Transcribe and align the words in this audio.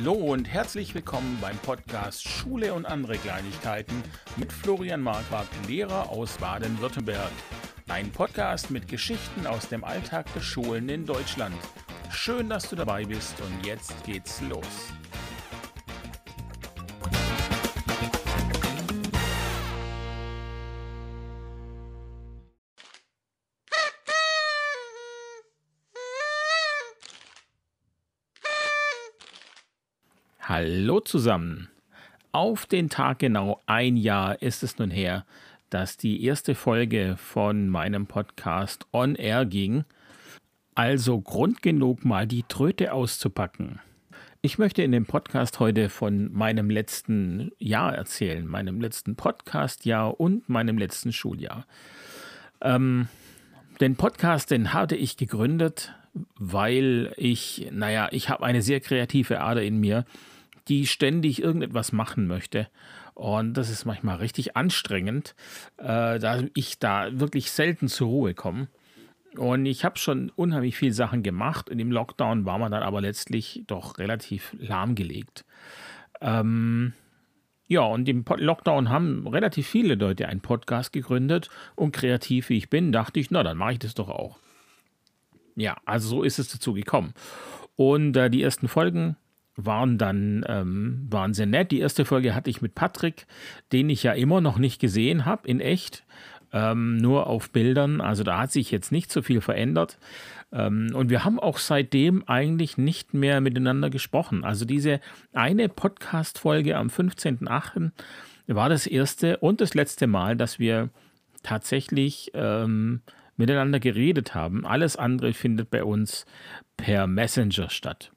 Hallo 0.00 0.12
und 0.12 0.44
herzlich 0.44 0.94
willkommen 0.94 1.38
beim 1.40 1.56
Podcast 1.58 2.22
Schule 2.22 2.72
und 2.72 2.86
andere 2.86 3.18
Kleinigkeiten 3.18 4.00
mit 4.36 4.52
Florian 4.52 5.00
Marquardt, 5.00 5.48
Lehrer 5.66 6.08
aus 6.10 6.38
Baden-Württemberg. 6.38 7.32
Ein 7.88 8.12
Podcast 8.12 8.70
mit 8.70 8.86
Geschichten 8.86 9.44
aus 9.48 9.68
dem 9.68 9.82
Alltag 9.82 10.32
der 10.34 10.40
Schulen 10.40 10.88
in 10.88 11.04
Deutschland. 11.04 11.56
Schön, 12.12 12.48
dass 12.48 12.70
du 12.70 12.76
dabei 12.76 13.06
bist 13.06 13.40
und 13.40 13.66
jetzt 13.66 14.04
geht's 14.04 14.40
los. 14.42 14.92
Hallo 30.48 31.00
zusammen. 31.00 31.68
Auf 32.32 32.64
den 32.64 32.88
Tag 32.88 33.18
genau 33.18 33.60
ein 33.66 33.98
Jahr 33.98 34.40
ist 34.40 34.62
es 34.62 34.78
nun 34.78 34.90
her, 34.90 35.26
dass 35.68 35.98
die 35.98 36.24
erste 36.24 36.54
Folge 36.54 37.16
von 37.18 37.68
meinem 37.68 38.06
Podcast 38.06 38.86
On 38.94 39.14
Air 39.14 39.44
ging. 39.44 39.84
Also 40.74 41.20
Grund 41.20 41.60
genug, 41.60 42.06
mal 42.06 42.26
die 42.26 42.44
Tröte 42.44 42.94
auszupacken. 42.94 43.80
Ich 44.40 44.56
möchte 44.56 44.82
in 44.82 44.90
dem 44.90 45.04
Podcast 45.04 45.60
heute 45.60 45.90
von 45.90 46.32
meinem 46.32 46.70
letzten 46.70 47.52
Jahr 47.58 47.94
erzählen, 47.94 48.46
meinem 48.46 48.80
letzten 48.80 49.16
Podcastjahr 49.16 50.18
und 50.18 50.48
meinem 50.48 50.78
letzten 50.78 51.12
Schuljahr. 51.12 51.66
Ähm, 52.62 53.08
den 53.82 53.96
Podcast, 53.96 54.50
den 54.50 54.72
hatte 54.72 54.96
ich 54.96 55.18
gegründet, 55.18 55.92
weil 56.36 57.12
ich, 57.18 57.68
naja, 57.70 58.08
ich 58.12 58.30
habe 58.30 58.46
eine 58.46 58.62
sehr 58.62 58.80
kreative 58.80 59.42
Ader 59.42 59.62
in 59.62 59.76
mir 59.76 60.06
die 60.68 60.86
ständig 60.86 61.42
irgendetwas 61.42 61.92
machen 61.92 62.26
möchte. 62.26 62.68
Und 63.14 63.54
das 63.54 63.70
ist 63.70 63.84
manchmal 63.84 64.16
richtig 64.16 64.56
anstrengend, 64.56 65.34
äh, 65.78 66.18
da 66.18 66.42
ich 66.54 66.78
da 66.78 67.18
wirklich 67.18 67.50
selten 67.50 67.88
zur 67.88 68.08
Ruhe 68.08 68.34
komme. 68.34 68.68
Und 69.36 69.66
ich 69.66 69.84
habe 69.84 69.98
schon 69.98 70.30
unheimlich 70.30 70.76
viele 70.76 70.92
Sachen 70.92 71.22
gemacht. 71.22 71.70
Und 71.70 71.78
im 71.78 71.92
Lockdown 71.92 72.44
war 72.44 72.58
man 72.58 72.72
dann 72.72 72.82
aber 72.82 73.00
letztlich 73.00 73.64
doch 73.66 73.98
relativ 73.98 74.54
lahmgelegt. 74.58 75.44
Ähm, 76.20 76.92
ja, 77.66 77.82
und 77.82 78.08
im 78.08 78.24
Lockdown 78.24 78.88
haben 78.88 79.26
relativ 79.26 79.66
viele 79.68 79.94
Leute 79.94 80.28
einen 80.28 80.40
Podcast 80.40 80.92
gegründet. 80.92 81.50
Und 81.74 81.92
kreativ 81.92 82.48
wie 82.48 82.56
ich 82.56 82.70
bin, 82.70 82.92
dachte 82.92 83.20
ich, 83.20 83.30
na, 83.30 83.42
dann 83.42 83.58
mache 83.58 83.72
ich 83.72 83.78
das 83.78 83.94
doch 83.94 84.08
auch. 84.08 84.38
Ja, 85.56 85.76
also 85.84 86.08
so 86.08 86.22
ist 86.22 86.38
es 86.38 86.48
dazu 86.48 86.72
gekommen. 86.72 87.12
Und 87.76 88.16
äh, 88.16 88.30
die 88.30 88.42
ersten 88.42 88.68
Folgen 88.68 89.16
waren 89.58 89.98
dann 89.98 90.44
ähm, 90.48 91.06
waren 91.10 91.34
sehr 91.34 91.46
nett. 91.46 91.72
Die 91.72 91.80
erste 91.80 92.04
Folge 92.04 92.34
hatte 92.34 92.48
ich 92.48 92.62
mit 92.62 92.74
Patrick, 92.74 93.26
den 93.72 93.90
ich 93.90 94.04
ja 94.04 94.12
immer 94.12 94.40
noch 94.40 94.56
nicht 94.56 94.80
gesehen 94.80 95.26
habe 95.26 95.48
in 95.48 95.60
echt, 95.60 96.04
ähm, 96.52 96.96
nur 96.96 97.26
auf 97.26 97.50
Bildern. 97.50 98.00
Also 98.00 98.22
da 98.22 98.38
hat 98.38 98.52
sich 98.52 98.70
jetzt 98.70 98.92
nicht 98.92 99.10
so 99.10 99.20
viel 99.20 99.40
verändert. 99.40 99.98
Ähm, 100.52 100.90
und 100.94 101.10
wir 101.10 101.24
haben 101.24 101.40
auch 101.40 101.58
seitdem 101.58 102.26
eigentlich 102.28 102.78
nicht 102.78 103.14
mehr 103.14 103.40
miteinander 103.40 103.90
gesprochen. 103.90 104.44
Also 104.44 104.64
diese 104.64 105.00
eine 105.32 105.68
Podcast-Folge 105.68 106.76
am 106.76 106.86
15.08. 106.86 107.90
war 108.46 108.68
das 108.68 108.86
erste 108.86 109.38
und 109.38 109.60
das 109.60 109.74
letzte 109.74 110.06
Mal, 110.06 110.36
dass 110.36 110.60
wir 110.60 110.88
tatsächlich 111.42 112.30
ähm, 112.34 113.02
miteinander 113.36 113.80
geredet 113.80 114.34
haben. 114.36 114.64
Alles 114.64 114.96
andere 114.96 115.32
findet 115.32 115.70
bei 115.70 115.82
uns 115.82 116.26
per 116.76 117.08
Messenger 117.08 117.70
statt. 117.70 118.12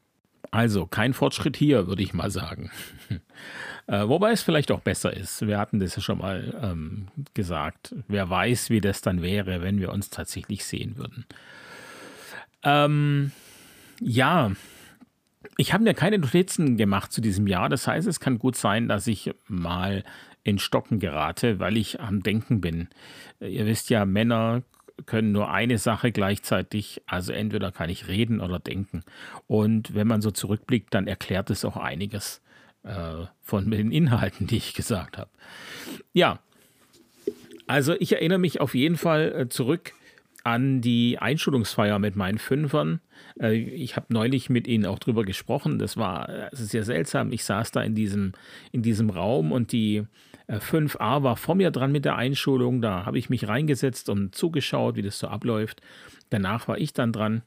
Also 0.52 0.86
kein 0.86 1.14
Fortschritt 1.14 1.56
hier, 1.56 1.88
würde 1.88 2.04
ich 2.04 2.14
mal 2.14 2.30
sagen. 2.30 2.72
äh, 3.88 4.08
wobei 4.08 4.32
es 4.32 4.44
vielleicht 4.44 4.70
auch 4.72 4.82
besser 4.82 5.16
ist. 5.16 5.48
Wir 5.48 5.58
hatten 5.58 5.80
das 5.80 5.96
ja 5.96 6.02
schon 6.02 6.18
mal 6.18 6.54
ähm, 6.62 7.08
gesagt. 7.34 7.96
Wer 8.10 8.30
weiß, 8.30 8.70
wie 8.70 8.82
das 8.82 9.02
dann 9.02 9.22
wäre, 9.22 9.62
wenn 9.62 9.80
wir 9.80 9.94
uns 9.94 10.10
tatsächlich 10.10 10.66
sehen 10.66 10.98
würden. 10.98 11.26
Ähm, 12.64 13.32
ja, 14.02 14.52
ich 15.56 15.74
habe 15.74 15.86
mir 15.86 15.94
keine 15.94 16.18
Notizen 16.18 16.76
gemacht 16.76 17.14
zu 17.14 17.22
diesem 17.22 17.48
Jahr. 17.48 17.70
Das 17.70 17.88
heißt, 17.88 18.08
es 18.08 18.20
kann 18.20 18.38
gut 18.38 18.58
sein, 18.58 18.90
dass 18.90 19.08
ich 19.08 19.34
mal 19.48 20.04
in 20.44 20.60
Stocken 20.60 21.00
gerate, 21.00 21.60
weil 21.60 21.78
ich 21.78 22.02
am 22.02 22.24
Denken 22.24 22.62
bin. 22.62 22.90
Ihr 23.40 23.66
wisst 23.66 23.90
ja, 23.90 24.06
Männer 24.06 24.64
können 25.06 25.32
nur 25.32 25.52
eine 25.52 25.78
Sache 25.78 26.12
gleichzeitig, 26.12 27.02
also 27.06 27.34
entweder 27.34 27.72
kann 27.72 27.90
ich 27.90 28.08
reden 28.08 28.42
oder 28.42 28.60
denken. 28.60 29.04
Und 29.48 29.96
wenn 29.96 30.08
man 30.08 30.22
so 30.22 30.32
zurückblickt, 30.32 30.94
dann 30.94 31.08
erklärt 31.08 31.50
es 31.50 31.66
auch 31.66 31.78
einiges 31.78 32.42
äh, 32.84 33.26
von 33.42 33.70
den 33.70 33.92
Inhalten, 33.92 34.48
die 34.48 34.58
ich 34.58 34.74
gesagt 34.74 35.18
habe. 35.18 35.30
Ja, 36.14 36.40
also 37.68 37.96
ich 38.00 38.14
erinnere 38.14 38.40
mich 38.40 38.60
auf 38.60 38.76
jeden 38.76 38.98
Fall 38.98 39.34
äh, 39.34 39.50
zurück 39.50 39.94
an 40.44 40.82
die 40.82 41.20
Einschulungsfeier 41.20 42.00
mit 42.00 42.16
meinen 42.16 42.40
Fünfern. 42.40 43.00
Äh, 43.40 43.56
ich 43.56 43.96
habe 43.96 44.08
neulich 44.10 44.50
mit 44.50 44.68
ihnen 44.68 44.86
auch 44.86 45.00
drüber 45.00 45.24
gesprochen. 45.24 45.80
Das 45.80 45.98
war 45.98 46.28
das 46.52 46.60
ist 46.60 46.72
sehr 46.72 46.84
seltsam. 46.84 47.32
Ich 47.32 47.44
saß 47.44 47.72
da 47.72 47.82
in 47.82 47.96
diesem, 47.96 48.34
in 48.72 48.82
diesem 48.82 49.10
Raum 49.10 49.52
und 49.52 49.72
die 49.72 50.04
5a 50.50 51.20
äh, 51.20 51.24
war 51.24 51.38
vor 51.38 51.56
mir 51.56 51.72
dran 51.72 51.92
mit 51.92 52.06
der 52.06 52.16
Einschulung. 52.16 52.82
Da 52.82 53.06
habe 53.06 53.18
ich 53.18 53.30
mich 53.30 53.48
reingesetzt 53.48 54.10
und 54.10 54.36
zugeschaut, 54.36 54.96
wie 54.96 55.02
das 55.02 55.20
so 55.20 55.28
abläuft. 55.28 55.82
Danach 56.30 56.68
war 56.68 56.78
ich 56.78 56.94
dann 56.94 57.12
dran. 57.12 57.44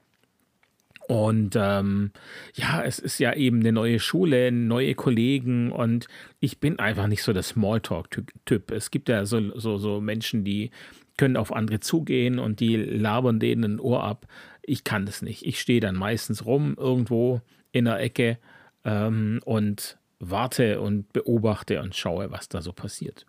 Und 1.07 1.55
ähm, 1.57 2.13
ja, 2.55 2.83
es 2.83 2.99
ist 2.99 3.19
ja 3.19 3.35
eben 3.35 3.61
eine 3.61 3.73
neue 3.73 3.99
Schule, 3.99 4.51
neue 4.51 4.95
Kollegen 4.95 5.71
und 5.71 6.07
ich 6.41 6.61
bin 6.61 6.79
einfach 6.79 7.09
nicht 7.09 7.23
so 7.23 7.35
der 7.35 7.43
Smalltalk-Typ. 7.43 8.71
Es 8.71 8.91
gibt 8.91 9.11
ja 9.11 9.27
so, 9.27 9.59
so, 9.59 9.77
so 9.77 10.01
Menschen, 10.01 10.45
die 10.45 10.71
können 11.19 11.37
auf 11.37 11.53
andere 11.53 11.81
zugehen 11.81 12.39
und 12.39 12.61
die 12.61 12.77
labern 12.77 13.39
denen 13.39 13.75
ein 13.75 13.81
Ohr 13.81 14.03
ab. 14.03 14.27
Ich 14.63 14.85
kann 14.85 15.05
das 15.05 15.21
nicht. 15.21 15.45
Ich 15.45 15.61
stehe 15.61 15.81
dann 15.81 15.95
meistens 15.95 16.47
rum 16.47 16.75
irgendwo 16.79 17.43
in 17.71 17.85
der 17.85 18.01
Ecke 18.01 18.39
ähm, 18.85 19.41
und 19.45 19.99
warte 20.19 20.81
und 20.81 21.13
beobachte 21.13 21.81
und 21.81 21.95
schaue, 21.95 22.31
was 22.31 22.49
da 22.49 22.63
so 22.63 22.73
passiert. 22.73 23.27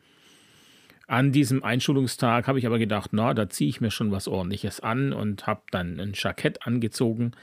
An 1.07 1.31
diesem 1.31 1.63
Einschulungstag 1.63 2.47
habe 2.47 2.57
ich 2.57 2.65
aber 2.65 2.79
gedacht, 2.79 3.11
na, 3.13 3.35
da 3.35 3.47
ziehe 3.47 3.69
ich 3.69 3.79
mir 3.79 3.91
schon 3.91 4.11
was 4.11 4.27
Ordentliches 4.27 4.79
an 4.79 5.13
und 5.13 5.45
habe 5.45 5.61
dann 5.69 5.99
ein 5.99 6.13
Jackett 6.15 6.65
angezogen, 6.65 7.33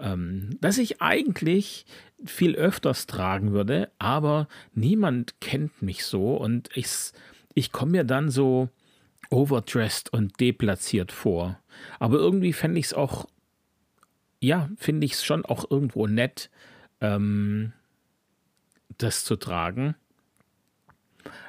ähm, 0.00 0.56
das 0.60 0.78
ich 0.78 1.02
eigentlich 1.02 1.84
viel 2.24 2.54
öfters 2.54 3.06
tragen 3.06 3.52
würde, 3.52 3.90
aber 3.98 4.48
niemand 4.72 5.40
kennt 5.40 5.82
mich 5.82 6.06
so 6.06 6.34
und 6.34 6.70
ich, 6.74 6.86
ich 7.52 7.72
komme 7.72 7.92
mir 7.92 8.04
dann 8.04 8.30
so 8.30 8.70
overdressed 9.30 10.10
und 10.12 10.40
deplatziert 10.40 11.12
vor. 11.12 11.58
Aber 11.98 12.16
irgendwie 12.16 12.54
fände 12.54 12.78
ich 12.78 12.86
es 12.86 12.94
auch, 12.94 13.26
ja, 14.40 14.70
finde 14.76 15.04
ich 15.04 15.12
es 15.12 15.24
schon 15.24 15.44
auch 15.44 15.70
irgendwo 15.70 16.06
nett, 16.06 16.48
ähm, 17.02 17.72
das 19.04 19.24
zu 19.24 19.36
tragen. 19.36 19.94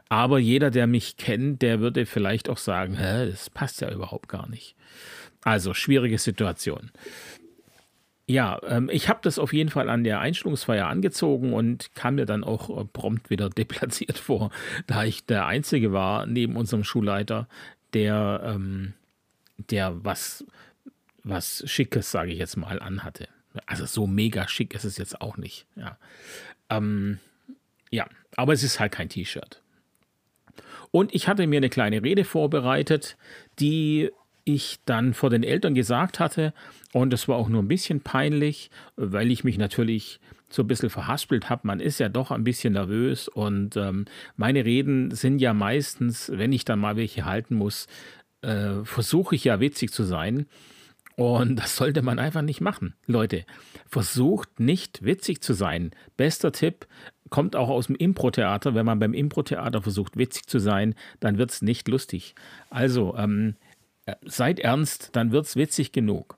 Aber 0.09 0.37
jeder, 0.37 0.69
der 0.69 0.87
mich 0.87 1.17
kennt, 1.17 1.61
der 1.61 1.79
würde 1.79 2.05
vielleicht 2.05 2.49
auch 2.49 2.57
sagen, 2.57 2.95
Hä, 2.95 3.29
das 3.29 3.49
passt 3.49 3.81
ja 3.81 3.91
überhaupt 3.91 4.29
gar 4.29 4.47
nicht. 4.47 4.75
Also 5.43 5.73
schwierige 5.73 6.17
Situation. 6.17 6.91
Ja, 8.27 8.59
ähm, 8.67 8.89
ich 8.91 9.07
habe 9.07 9.19
das 9.21 9.37
auf 9.37 9.53
jeden 9.53 9.69
Fall 9.69 9.89
an 9.89 10.03
der 10.03 10.19
Einstellungsfeier 10.19 10.87
angezogen 10.87 11.53
und 11.53 11.93
kam 11.93 12.15
mir 12.15 12.25
dann 12.25 12.43
auch 12.43 12.75
äh, 12.75 12.85
prompt 12.85 13.29
wieder 13.29 13.49
deplatziert 13.51 14.17
vor, 14.17 14.51
da 14.87 15.03
ich 15.03 15.25
der 15.25 15.45
Einzige 15.45 15.93
war 15.93 16.25
neben 16.25 16.55
unserem 16.55 16.83
Schulleiter, 16.83 17.47
der, 17.93 18.41
ähm, 18.43 18.93
der 19.57 20.03
was, 20.03 20.43
was 21.23 21.63
Schickes, 21.67 22.11
sage 22.11 22.31
ich 22.31 22.39
jetzt 22.39 22.57
mal, 22.57 22.79
anhatte. 22.79 23.27
Also 23.67 23.85
so 23.85 24.07
mega 24.07 24.47
schick 24.47 24.73
ist 24.73 24.83
es 24.83 24.97
jetzt 24.97 25.21
auch 25.21 25.37
nicht. 25.37 25.65
Ja. 25.75 25.97
Ähm, 26.69 27.19
ja, 27.95 28.07
aber 28.35 28.53
es 28.53 28.63
ist 28.63 28.79
halt 28.79 28.91
kein 28.91 29.09
T-Shirt. 29.09 29.61
Und 30.91 31.13
ich 31.13 31.27
hatte 31.27 31.47
mir 31.47 31.57
eine 31.57 31.69
kleine 31.69 32.03
Rede 32.03 32.23
vorbereitet, 32.23 33.17
die 33.59 34.11
ich 34.43 34.79
dann 34.85 35.13
vor 35.13 35.29
den 35.29 35.43
Eltern 35.43 35.73
gesagt 35.73 36.19
hatte. 36.19 36.53
Und 36.93 37.11
das 37.11 37.27
war 37.27 37.37
auch 37.37 37.49
nur 37.49 37.63
ein 37.63 37.67
bisschen 37.67 38.01
peinlich, 38.01 38.69
weil 38.95 39.31
ich 39.31 39.43
mich 39.43 39.57
natürlich 39.57 40.19
so 40.49 40.63
ein 40.63 40.67
bisschen 40.67 40.89
verhaspelt 40.89 41.49
habe. 41.49 41.67
Man 41.67 41.79
ist 41.79 41.99
ja 41.99 42.09
doch 42.09 42.31
ein 42.31 42.43
bisschen 42.43 42.73
nervös. 42.73 43.27
Und 43.27 43.75
ähm, 43.75 44.05
meine 44.35 44.63
Reden 44.63 45.11
sind 45.11 45.39
ja 45.39 45.53
meistens, 45.53 46.31
wenn 46.33 46.53
ich 46.53 46.63
dann 46.63 46.79
mal 46.79 46.95
welche 46.95 47.25
halten 47.25 47.55
muss, 47.55 47.87
äh, 48.41 48.83
versuche 48.83 49.35
ich 49.35 49.43
ja 49.43 49.59
witzig 49.59 49.91
zu 49.91 50.03
sein. 50.03 50.45
Und 51.15 51.55
das 51.57 51.77
sollte 51.77 52.01
man 52.01 52.19
einfach 52.19 52.41
nicht 52.41 52.61
machen. 52.61 52.93
Leute, 53.07 53.45
versucht 53.87 54.59
nicht 54.59 55.03
witzig 55.03 55.41
zu 55.41 55.53
sein. 55.53 55.91
Bester 56.17 56.51
Tipp, 56.51 56.87
kommt 57.29 57.55
auch 57.55 57.69
aus 57.69 57.87
dem 57.87 57.95
Impro-Theater. 57.95 58.75
Wenn 58.75 58.85
man 58.85 58.99
beim 58.99 59.13
Impro-Theater 59.13 59.81
versucht, 59.81 60.17
witzig 60.17 60.47
zu 60.47 60.59
sein, 60.59 60.95
dann 61.19 61.37
wird 61.37 61.51
es 61.51 61.61
nicht 61.61 61.87
lustig. 61.87 62.35
Also, 62.69 63.15
ähm, 63.17 63.55
äh, 64.05 64.15
seid 64.25 64.59
ernst, 64.59 65.09
dann 65.13 65.31
wird 65.31 65.45
es 65.45 65.55
witzig 65.55 65.91
genug. 65.91 66.37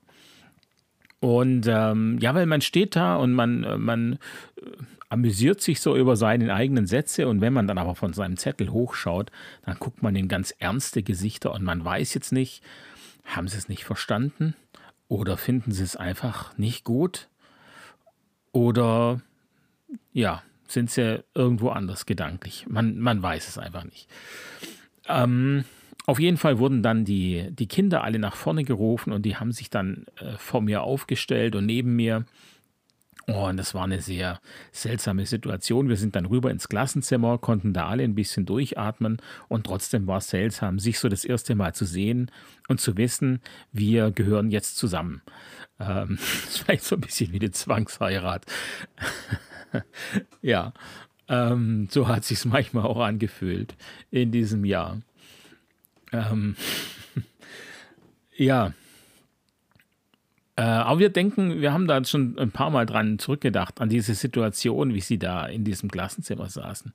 Und 1.20 1.66
ähm, 1.66 2.18
ja, 2.20 2.34
weil 2.34 2.46
man 2.46 2.60
steht 2.60 2.96
da 2.96 3.16
und 3.16 3.32
man, 3.32 3.64
äh, 3.64 3.76
man, 3.76 4.18
äh, 4.56 4.70
amüsiert 5.08 5.60
sich 5.60 5.80
so 5.80 5.96
über 5.96 6.16
seine 6.16 6.52
eigenen 6.54 6.86
Sätze 6.86 7.28
und 7.28 7.40
wenn 7.40 7.52
man 7.52 7.66
dann 7.66 7.78
aber 7.78 7.94
von 7.94 8.12
seinem 8.12 8.36
Zettel 8.36 8.70
hochschaut, 8.70 9.30
dann 9.64 9.78
guckt 9.78 10.02
man 10.02 10.14
in 10.14 10.28
ganz 10.28 10.54
ernste 10.58 11.02
Gesichter 11.02 11.52
und 11.52 11.64
man 11.64 11.84
weiß 11.84 12.14
jetzt 12.14 12.32
nicht, 12.32 12.62
haben 13.24 13.48
sie 13.48 13.56
es 13.56 13.68
nicht 13.68 13.84
verstanden 13.84 14.54
oder 15.08 15.36
finden 15.36 15.72
sie 15.72 15.82
es 15.82 15.96
einfach 15.96 16.56
nicht 16.58 16.84
gut 16.84 17.28
oder 18.52 19.20
ja, 20.12 20.42
sind 20.70 20.90
sie 20.90 21.24
irgendwo 21.34 21.70
anders 21.70 22.06
gedanklich. 22.06 22.66
Man, 22.68 22.98
man 22.98 23.22
weiß 23.22 23.48
es 23.48 23.58
einfach 23.58 23.84
nicht. 23.84 24.08
Ähm, 25.06 25.64
auf 26.06 26.18
jeden 26.18 26.36
Fall 26.36 26.58
wurden 26.58 26.82
dann 26.82 27.04
die, 27.04 27.48
die 27.50 27.66
Kinder 27.66 28.02
alle 28.02 28.18
nach 28.18 28.36
vorne 28.36 28.64
gerufen 28.64 29.12
und 29.12 29.22
die 29.22 29.36
haben 29.36 29.52
sich 29.52 29.70
dann 29.70 30.06
äh, 30.16 30.36
vor 30.38 30.62
mir 30.62 30.82
aufgestellt 30.82 31.54
und 31.54 31.66
neben 31.66 31.96
mir 31.96 32.24
Oh, 33.30 33.46
und 33.46 33.58
das 33.58 33.74
war 33.74 33.84
eine 33.84 34.00
sehr 34.00 34.40
seltsame 34.72 35.26
Situation. 35.26 35.90
Wir 35.90 35.98
sind 35.98 36.16
dann 36.16 36.24
rüber 36.24 36.50
ins 36.50 36.70
Klassenzimmer, 36.70 37.36
konnten 37.36 37.74
da 37.74 37.86
alle 37.86 38.02
ein 38.02 38.14
bisschen 38.14 38.46
durchatmen 38.46 39.18
und 39.48 39.66
trotzdem 39.66 40.06
war 40.06 40.16
es 40.16 40.30
seltsam, 40.30 40.78
sich 40.78 40.98
so 40.98 41.10
das 41.10 41.26
erste 41.26 41.54
Mal 41.54 41.74
zu 41.74 41.84
sehen 41.84 42.30
und 42.68 42.80
zu 42.80 42.96
wissen, 42.96 43.42
wir 43.70 44.12
gehören 44.12 44.50
jetzt 44.50 44.78
zusammen. 44.78 45.20
Ähm, 45.78 46.16
das 46.46 46.48
ist 46.48 46.58
vielleicht 46.60 46.84
so 46.84 46.96
ein 46.96 47.02
bisschen 47.02 47.30
wie 47.32 47.40
eine 47.40 47.50
Zwangsheirat. 47.50 48.46
ja, 50.42 50.72
ähm, 51.28 51.88
so 51.90 52.08
hat 52.08 52.24
sich 52.24 52.44
manchmal 52.44 52.84
auch 52.84 53.00
angefühlt 53.00 53.74
in 54.10 54.30
diesem 54.30 54.64
Jahr. 54.64 55.00
Ähm, 56.12 56.56
ja, 58.36 58.72
äh, 60.58 60.62
aber 60.62 60.98
wir 60.98 61.10
denken, 61.10 61.60
wir 61.60 61.72
haben 61.72 61.86
da 61.86 62.04
schon 62.04 62.36
ein 62.36 62.50
paar 62.50 62.70
Mal 62.70 62.84
dran 62.84 63.20
zurückgedacht, 63.20 63.80
an 63.80 63.88
diese 63.88 64.14
Situation, 64.14 64.92
wie 64.92 65.00
sie 65.00 65.16
da 65.16 65.46
in 65.46 65.62
diesem 65.62 65.88
Klassenzimmer 65.88 66.48
saßen. 66.48 66.92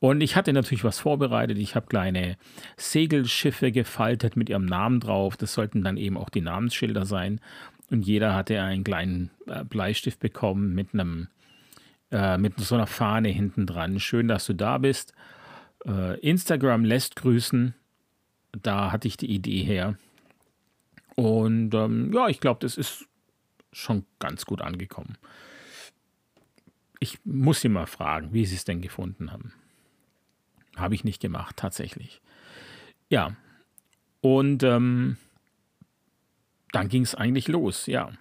Und 0.00 0.22
ich 0.22 0.36
hatte 0.36 0.54
natürlich 0.54 0.84
was 0.84 1.00
vorbereitet. 1.00 1.58
Ich 1.58 1.74
habe 1.74 1.86
kleine 1.86 2.38
Segelschiffe 2.78 3.72
gefaltet 3.72 4.38
mit 4.38 4.48
ihrem 4.48 4.64
Namen 4.64 5.00
drauf. 5.00 5.36
Das 5.36 5.52
sollten 5.52 5.84
dann 5.84 5.98
eben 5.98 6.16
auch 6.16 6.30
die 6.30 6.40
Namensschilder 6.40 7.04
sein. 7.04 7.42
Und 7.90 8.06
jeder 8.06 8.34
hatte 8.34 8.62
einen 8.62 8.84
kleinen 8.84 9.30
äh, 9.46 9.64
Bleistift 9.64 10.20
bekommen 10.20 10.74
mit 10.74 10.94
einem 10.94 11.28
äh, 12.14 12.38
mit 12.38 12.60
so 12.60 12.76
einer 12.76 12.86
Fahne 12.86 13.28
hinten 13.28 13.66
dran. 13.66 13.98
Schön, 13.98 14.28
dass 14.28 14.46
du 14.46 14.54
da 14.54 14.78
bist. 14.78 15.12
Äh, 15.84 16.18
Instagram 16.20 16.84
lässt 16.84 17.16
grüßen. 17.16 17.74
Da 18.52 18.92
hatte 18.92 19.08
ich 19.08 19.16
die 19.16 19.30
Idee 19.30 19.64
her. 19.64 19.98
Und 21.16 21.74
ähm, 21.74 22.12
ja, 22.12 22.28
ich 22.28 22.38
glaube, 22.38 22.60
das 22.60 22.76
ist 22.76 23.06
schon 23.72 24.06
ganz 24.20 24.44
gut 24.44 24.62
angekommen. 24.62 25.18
Ich 27.00 27.18
muss 27.24 27.60
sie 27.60 27.68
mal 27.68 27.86
fragen, 27.86 28.32
wie 28.32 28.46
sie 28.46 28.54
es 28.54 28.64
denn 28.64 28.80
gefunden 28.80 29.32
haben. 29.32 29.52
Habe 30.76 30.94
ich 30.94 31.02
nicht 31.02 31.20
gemacht, 31.20 31.56
tatsächlich. 31.56 32.22
Ja. 33.08 33.34
Und 34.20 34.62
ähm, 34.62 35.16
dann 36.70 36.88
ging 36.88 37.02
es 37.02 37.16
eigentlich 37.16 37.48
los, 37.48 37.86
ja. 37.86 38.12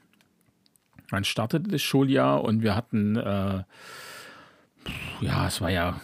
Dann 1.14 1.26
startete 1.26 1.70
das 1.70 1.84
Schuljahr 1.84 2.44
und 2.44 2.64
wir 2.64 2.76
hatten, 2.76 3.18
äh, 3.18 3.64
ja, 5.22 5.46
es 5.48 5.62
war 5.62 5.70
ja 5.70 6.02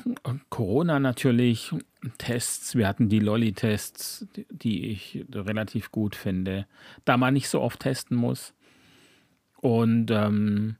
Corona 0.50 1.00
natürlich, 1.00 1.74
Tests. 2.20 2.76
Wir 2.76 2.88
hatten 2.88 3.10
die 3.10 3.18
Lolli-Tests, 3.18 4.28
die 4.52 4.86
ich 4.92 5.26
relativ 5.34 5.92
gut 5.92 6.16
finde, 6.16 6.68
da 7.06 7.18
man 7.18 7.34
nicht 7.34 7.50
so 7.50 7.60
oft 7.60 7.80
testen 7.80 8.16
muss. 8.16 8.54
Und 9.58 10.12
ähm, 10.12 10.76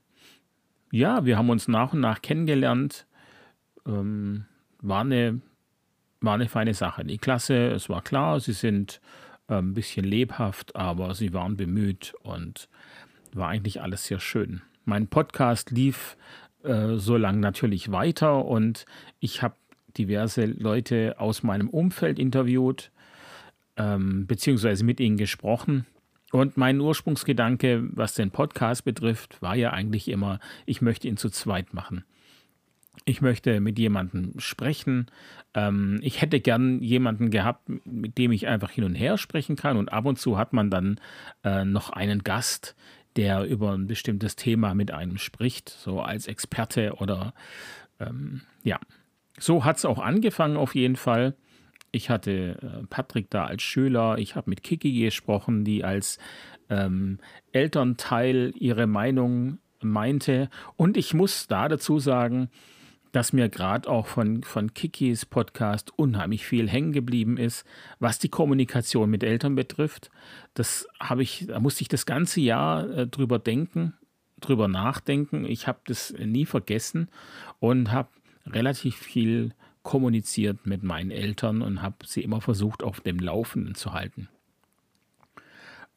ja, 0.92 1.24
wir 1.24 1.36
haben 1.36 1.50
uns 1.50 1.66
nach 1.66 1.92
und 1.92 1.98
nach 1.98 2.22
kennengelernt. 2.22 3.08
Ähm, 3.84 4.44
war, 4.80 5.00
eine, 5.00 5.40
war 6.20 6.34
eine 6.34 6.48
feine 6.48 6.74
Sache. 6.74 7.04
Die 7.04 7.18
Klasse, 7.18 7.72
es 7.72 7.88
war 7.88 8.02
klar, 8.02 8.38
sie 8.38 8.52
sind 8.52 9.00
äh, 9.48 9.54
ein 9.54 9.74
bisschen 9.74 10.04
lebhaft, 10.04 10.76
aber 10.76 11.16
sie 11.16 11.34
waren 11.34 11.56
bemüht 11.56 12.14
und 12.22 12.68
war 13.36 13.48
eigentlich 13.48 13.80
alles 13.80 14.06
sehr 14.06 14.20
schön. 14.20 14.62
Mein 14.84 15.08
Podcast 15.08 15.70
lief 15.70 16.16
äh, 16.62 16.96
so 16.96 17.16
lang 17.16 17.40
natürlich 17.40 17.92
weiter 17.92 18.44
und 18.44 18.84
ich 19.20 19.42
habe 19.42 19.54
diverse 19.96 20.44
Leute 20.44 21.16
aus 21.18 21.42
meinem 21.42 21.68
Umfeld 21.68 22.18
interviewt, 22.18 22.90
ähm, 23.76 24.26
beziehungsweise 24.26 24.84
mit 24.84 25.00
ihnen 25.00 25.16
gesprochen. 25.16 25.86
Und 26.32 26.56
mein 26.56 26.80
Ursprungsgedanke, 26.80 27.88
was 27.92 28.14
den 28.14 28.30
Podcast 28.30 28.84
betrifft, 28.84 29.42
war 29.42 29.56
ja 29.56 29.72
eigentlich 29.72 30.08
immer, 30.08 30.38
ich 30.64 30.80
möchte 30.80 31.08
ihn 31.08 31.16
zu 31.16 31.28
zweit 31.28 31.74
machen. 31.74 32.04
Ich 33.04 33.20
möchte 33.20 33.60
mit 33.60 33.78
jemandem 33.78 34.38
sprechen. 34.38 35.06
Ähm, 35.54 35.98
ich 36.02 36.20
hätte 36.20 36.40
gern 36.40 36.82
jemanden 36.82 37.30
gehabt, 37.30 37.68
mit 37.84 38.18
dem 38.18 38.30
ich 38.30 38.46
einfach 38.46 38.70
hin 38.70 38.84
und 38.84 38.94
her 38.94 39.16
sprechen 39.16 39.56
kann. 39.56 39.76
Und 39.76 39.92
ab 39.92 40.04
und 40.04 40.18
zu 40.18 40.36
hat 40.36 40.52
man 40.52 40.70
dann 40.70 41.00
äh, 41.42 41.64
noch 41.64 41.90
einen 41.90 42.22
Gast, 42.22 42.76
der 43.16 43.44
über 43.44 43.72
ein 43.72 43.86
bestimmtes 43.86 44.36
Thema 44.36 44.74
mit 44.74 44.92
einem 44.92 45.18
spricht, 45.18 45.68
so 45.68 46.00
als 46.00 46.26
Experte 46.26 46.94
oder 46.94 47.34
ähm, 47.98 48.42
ja, 48.62 48.78
so 49.38 49.64
hat 49.64 49.78
es 49.78 49.84
auch 49.84 49.98
angefangen 49.98 50.56
auf 50.56 50.74
jeden 50.74 50.96
Fall. 50.96 51.34
Ich 51.92 52.08
hatte 52.08 52.58
äh, 52.62 52.86
Patrick 52.88 53.30
da 53.30 53.46
als 53.46 53.62
Schüler, 53.62 54.18
ich 54.18 54.36
habe 54.36 54.50
mit 54.50 54.62
Kiki 54.62 54.92
gesprochen, 54.92 55.64
die 55.64 55.84
als 55.84 56.18
ähm, 56.68 57.18
Elternteil 57.52 58.52
ihre 58.56 58.86
Meinung 58.86 59.58
meinte. 59.80 60.50
Und 60.76 60.96
ich 60.96 61.14
muss 61.14 61.48
da 61.48 61.68
dazu 61.68 61.98
sagen, 61.98 62.48
dass 63.12 63.32
mir 63.32 63.48
gerade 63.48 63.88
auch 63.88 64.06
von, 64.06 64.42
von 64.42 64.72
Kikis 64.74 65.26
Podcast 65.26 65.92
unheimlich 65.96 66.46
viel 66.46 66.68
hängen 66.68 66.92
geblieben 66.92 67.36
ist, 67.36 67.64
was 67.98 68.18
die 68.18 68.28
Kommunikation 68.28 69.10
mit 69.10 69.22
Eltern 69.22 69.54
betrifft. 69.54 70.10
Das 70.54 70.88
habe 71.00 71.22
ich, 71.22 71.46
da 71.48 71.60
musste 71.60 71.82
ich 71.82 71.88
das 71.88 72.06
ganze 72.06 72.40
Jahr 72.40 72.88
äh, 72.90 73.06
drüber 73.06 73.38
denken, 73.38 73.94
drüber 74.40 74.68
nachdenken. 74.68 75.44
Ich 75.44 75.66
habe 75.66 75.80
das 75.86 76.14
nie 76.18 76.46
vergessen 76.46 77.08
und 77.58 77.90
habe 77.90 78.08
relativ 78.46 78.96
viel 78.96 79.54
kommuniziert 79.82 80.66
mit 80.66 80.82
meinen 80.82 81.10
Eltern 81.10 81.62
und 81.62 81.82
habe 81.82 82.06
sie 82.06 82.22
immer 82.22 82.40
versucht, 82.40 82.82
auf 82.82 83.00
dem 83.00 83.18
Laufenden 83.18 83.74
zu 83.74 83.92
halten. 83.92 84.28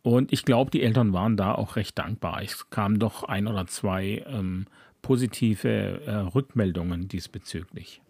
Und 0.01 0.33
ich 0.33 0.44
glaube, 0.44 0.69
die 0.69 0.83
Eltern 0.83 1.13
waren 1.13 1.38
da 1.38 1.55
auch 1.55 1.77
recht 1.77 1.98
dankbar. 1.98 2.41
Es 2.41 2.70
kamen 2.70 3.00
doch 3.00 3.24
ein 3.24 3.48
oder 3.48 3.67
zwei 3.67 4.24
ähm, 4.27 4.65
positive 5.03 6.01
äh, 6.07 6.15
Rückmeldungen 6.15 7.07
diesbezüglich. 7.07 8.01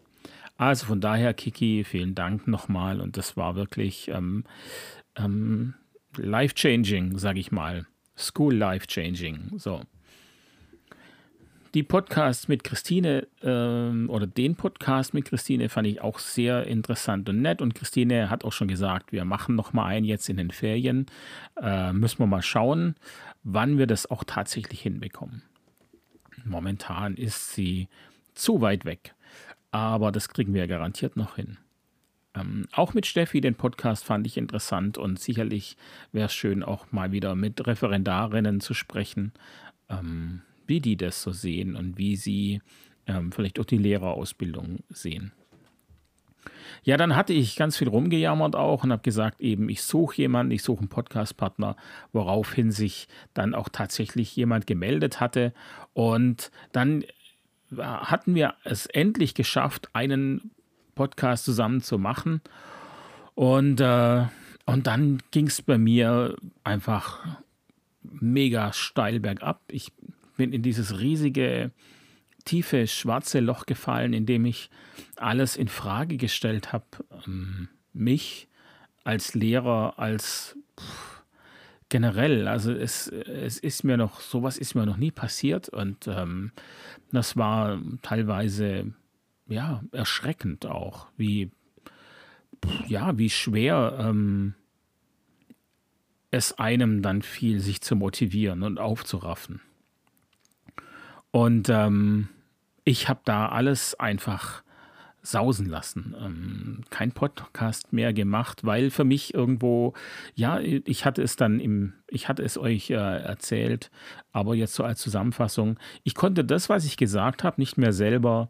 Also 0.56 0.86
von 0.86 1.02
daher, 1.02 1.34
Kiki, 1.34 1.84
vielen 1.84 2.16
Dank 2.16 2.48
nochmal. 2.48 3.02
Und 3.02 3.18
das 3.18 3.36
war 3.36 3.56
wirklich 3.56 4.08
ähm, 4.08 4.46
ähm, 5.18 5.74
life-changing, 6.16 7.18
sage 7.18 7.42
ich 7.42 7.52
mal. 7.52 7.86
School 8.16 8.56
life-changing. 8.56 9.58
So 9.58 9.82
die 11.74 11.84
Podcasts 11.84 12.48
mit 12.48 12.64
Christine 12.64 13.28
ähm, 13.42 14.10
oder 14.10 14.28
den 14.28 14.56
Podcast 14.56 15.14
mit 15.14 15.26
Christine 15.26 15.70
fand 15.70 15.88
ich 15.88 16.02
auch 16.02 16.20
sehr 16.20 16.68
interessant 16.68 17.28
und 17.30 17.42
nett. 17.42 17.62
Und 17.62 17.74
Christine 17.74 18.30
hat 18.30 18.46
auch 18.46 18.52
schon 18.52 18.68
gesagt, 18.68 19.12
wir 19.12 19.26
machen 19.26 19.56
noch 19.56 19.74
mal 19.74 19.86
einen 19.86 20.06
jetzt 20.06 20.30
in 20.30 20.38
den 20.38 20.52
Ferien. 20.52 21.08
Äh, 21.60 21.94
müssen 21.94 22.20
wir 22.20 22.28
mal 22.28 22.44
schauen, 22.44 22.96
wann 23.44 23.78
wir 23.78 23.88
das 23.88 24.10
auch 24.10 24.24
tatsächlich 24.24 24.82
hinbekommen. 24.82 25.42
Momentan 26.44 27.16
ist 27.16 27.54
sie 27.54 27.88
zu 28.34 28.62
weit 28.62 28.86
weg, 28.86 29.16
aber 29.72 30.12
das 30.12 30.30
kriegen 30.30 30.54
wir 30.54 30.68
garantiert 30.68 31.16
noch 31.16 31.36
hin. 31.36 31.58
Ähm, 32.36 32.68
auch 32.72 32.94
mit 32.94 33.06
Steffi, 33.06 33.42
den 33.42 33.56
Podcast 33.56 34.04
fand 34.04 34.26
ich 34.26 34.38
interessant 34.38 34.98
und 34.98 35.20
sicherlich 35.20 35.78
wäre 36.12 36.26
es 36.26 36.34
schön, 36.34 36.64
auch 36.64 36.92
mal 36.92 37.12
wieder 37.12 37.36
mit 37.36 37.66
Referendarinnen 37.66 38.60
zu 38.60 38.74
sprechen. 38.74 39.34
Ähm, 39.90 40.42
wie 40.68 40.80
die 40.80 40.98
das 40.98 41.22
so 41.22 41.32
sehen 41.32 41.76
und 41.76 41.98
wie 41.98 42.16
sie 42.16 42.62
ähm, 43.08 43.32
vielleicht 43.32 43.60
auch 43.60 43.66
die 43.66 43.78
Lehrerausbildung 43.78 44.80
sehen. 44.90 45.32
Ja, 46.84 46.98
dann 46.98 47.16
hatte 47.16 47.34
ich 47.34 47.56
ganz 47.56 47.78
viel 47.78 47.88
rumgejammert 47.88 48.56
auch 48.56 48.84
und 48.84 48.92
habe 48.92 49.02
gesagt, 49.02 49.40
eben, 49.42 49.70
ich 49.70 49.84
suche 49.84 50.18
jemanden, 50.18 50.52
ich 50.52 50.64
suche 50.64 50.80
einen 50.80 50.90
Podcastpartner, 50.90 51.76
woraufhin 52.12 52.72
sich 52.72 53.08
dann 53.34 53.56
auch 53.56 53.70
tatsächlich 53.70 54.36
jemand 54.36 54.68
gemeldet 54.68 55.20
hatte. 55.20 55.54
Und 55.94 56.52
dann 56.72 57.04
äh, 57.04 57.82
hatten 57.82 58.36
wir 58.36 58.56
es 58.64 58.86
endlich 58.86 59.34
geschafft, 59.34 59.90
einen 59.94 60.52
Podcast 60.96 61.46
zusammen 61.46 61.82
zu 61.82 61.98
machen. 61.98 62.42
Und, 63.36 63.80
äh, 63.82 64.26
und 64.66 64.88
dann 64.88 65.20
ging 65.32 65.48
es 65.48 65.62
bei 65.62 65.78
mir 65.78 66.36
einfach 66.64 67.26
mega 68.04 68.74
steil 68.74 69.20
bergab. 69.20 69.62
Ich 69.70 69.92
bin 70.38 70.54
in 70.54 70.62
dieses 70.62 71.00
riesige, 71.00 71.72
tiefe, 72.46 72.88
schwarze 72.88 73.40
Loch 73.40 73.66
gefallen, 73.66 74.14
in 74.14 74.26
dem 74.26 74.46
ich 74.46 74.70
alles 75.16 75.56
in 75.56 75.68
Frage 75.68 76.18
gestellt 76.18 76.74
habe. 76.74 76.86
Ähm, 77.26 77.70
mich 77.94 78.48
als 79.04 79.34
Lehrer, 79.36 79.96
als 79.98 80.58
generell, 81.90 82.48
also 82.48 82.72
es, 82.72 83.08
es 83.08 83.60
ist 83.60 83.84
mir 83.84 83.98
noch, 83.98 84.20
sowas 84.20 84.58
ist 84.58 84.74
mir 84.74 84.86
noch 84.86 84.98
nie 84.98 85.12
passiert 85.12 85.70
und 85.70 86.08
ähm, 86.08 86.52
das 87.12 87.38
war 87.38 87.80
teilweise 88.02 88.94
ja 89.48 89.84
erschreckend 89.92 90.66
auch, 90.66 91.08
wie 91.18 91.52
ja, 92.88 93.18
wie 93.18 93.30
schwer 93.30 93.98
ähm, 94.00 94.56
es 96.32 96.54
einem 96.54 97.02
dann 97.02 97.22
fiel, 97.22 97.60
sich 97.60 97.82
zu 97.82 97.96
motivieren 97.96 98.64
und 98.64 98.80
aufzuraffen. 98.80 99.62
Und 101.34 101.68
ähm, 101.68 102.30
ich 102.84 103.10
habe 103.10 103.22
da 103.26 103.50
alles 103.50 104.00
einfach 104.00 104.62
sausen 105.24 105.66
lassen. 105.66 106.16
Ähm, 106.24 106.82
kein 106.92 107.12
Podcast 107.12 107.92
mehr 107.92 108.14
gemacht, 108.14 108.64
weil 108.66 108.92
für 108.92 109.04
mich 109.04 109.34
irgendwo, 109.34 109.94
ja, 110.36 110.60
ich 110.60 111.06
hatte 111.06 111.24
es 111.24 111.36
dann 111.36 111.60
im, 111.60 111.94
ich 112.08 112.30
hatte 112.30 112.44
es 112.44 112.56
euch 112.56 112.92
äh, 112.92 112.94
erzählt, 112.94 113.90
aber 114.32 114.54
jetzt 114.54 114.76
so 114.76 114.84
als 114.84 115.00
Zusammenfassung, 115.02 115.80
ich 116.04 116.14
konnte 116.14 116.46
das, 116.46 116.70
was 116.70 116.86
ich 116.86 116.98
gesagt 116.98 117.44
habe, 117.44 117.60
nicht 117.60 117.78
mehr 117.78 117.94
selber 117.94 118.50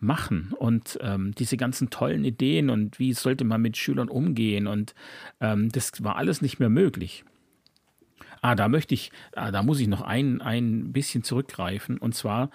machen 0.00 0.52
und 0.58 0.98
ähm, 1.02 1.32
diese 1.38 1.56
ganzen 1.56 1.90
tollen 1.90 2.24
Ideen 2.24 2.70
und 2.70 2.98
wie 2.98 3.12
sollte 3.12 3.44
man 3.44 3.62
mit 3.62 3.76
Schülern 3.76 4.08
umgehen 4.08 4.66
und 4.66 4.96
ähm, 5.40 5.68
das 5.68 6.02
war 6.02 6.16
alles 6.16 6.42
nicht 6.42 6.58
mehr 6.58 6.70
möglich. 6.70 7.24
Ah, 8.40 8.54
da 8.54 8.68
möchte 8.68 8.94
ich, 8.94 9.12
ah, 9.34 9.50
da 9.50 9.62
muss 9.62 9.80
ich 9.80 9.88
noch 9.88 10.02
ein, 10.02 10.40
ein 10.40 10.92
bisschen 10.92 11.22
zurückgreifen 11.22 11.98
und 11.98 12.14
zwar 12.14 12.50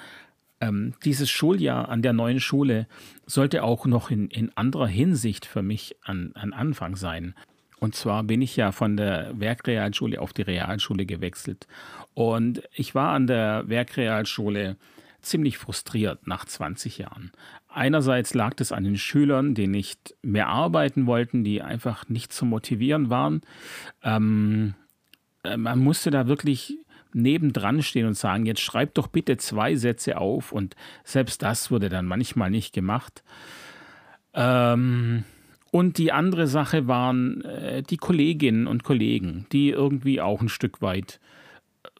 ähm, 0.62 0.94
dieses 1.04 1.30
Schuljahr 1.30 1.90
an 1.90 2.02
der 2.02 2.14
neuen 2.14 2.40
Schule 2.40 2.88
sollte 3.26 3.64
auch 3.64 3.86
noch 3.86 4.10
in, 4.10 4.30
in 4.30 4.56
anderer 4.56 4.88
Hinsicht 4.88 5.46
für 5.46 5.62
mich 5.62 5.96
an, 6.04 6.32
an 6.36 6.54
Anfang 6.54 6.96
sein. 6.96 7.36
Und 7.80 7.94
zwar 7.94 8.24
bin 8.24 8.42
ich 8.42 8.56
ja 8.56 8.72
von 8.72 8.98
der 8.98 9.40
Werkrealschule 9.40 10.20
auf 10.22 10.34
die 10.34 10.44
Realschule 10.44 11.06
gewechselt. 11.06 11.68
Und 12.14 12.64
ich 12.74 12.96
war 12.96 13.14
an 13.14 13.28
der 13.28 13.68
Werkrealschule 13.68 14.78
ziemlich 15.22 15.58
frustriert 15.58 16.26
nach 16.28 16.46
20 16.46 17.00
Jahren. 17.00 17.32
Einerseits 17.68 18.34
lag 18.34 18.54
es 18.60 18.72
an 18.72 18.86
den 18.86 18.98
Schülern, 18.98 19.54
die 19.54 19.68
nicht 19.68 20.16
mehr 20.22 20.48
arbeiten 20.48 21.08
wollten, 21.08 21.44
die 21.44 21.62
einfach 21.62 22.08
nicht 22.08 22.32
zu 22.32 22.46
motivieren 22.46 23.10
waren. 23.10 23.42
Ähm, 24.02 24.76
äh, 24.76 24.85
man 25.58 25.80
musste 25.80 26.12
da 26.12 26.28
wirklich 26.28 26.78
nebendran 27.14 27.82
stehen 27.82 28.06
und 28.06 28.18
sagen, 28.18 28.46
jetzt 28.46 28.62
schreib 28.62 28.94
doch 28.94 29.08
bitte 29.08 29.38
zwei 29.38 29.76
Sätze 29.76 30.18
auf. 30.18 30.52
Und 30.52 30.76
selbst 31.04 31.42
das 31.42 31.72
wurde 31.72 31.90
dann 31.90 32.06
manchmal 32.06 32.52
nicht 32.52 32.74
gemacht. 32.74 33.24
Ähm, 34.34 35.24
und 35.72 35.98
die 35.98 36.12
andere 36.12 36.48
Sache 36.48 36.88
waren 36.88 37.42
äh, 37.44 37.84
die 37.84 37.98
Kolleginnen 37.98 38.68
und 38.68 38.84
Kollegen, 38.84 39.46
die 39.52 39.70
irgendwie 39.70 40.22
auch 40.22 40.42
ein 40.42 40.50
Stück 40.50 40.82
weit 40.82 41.20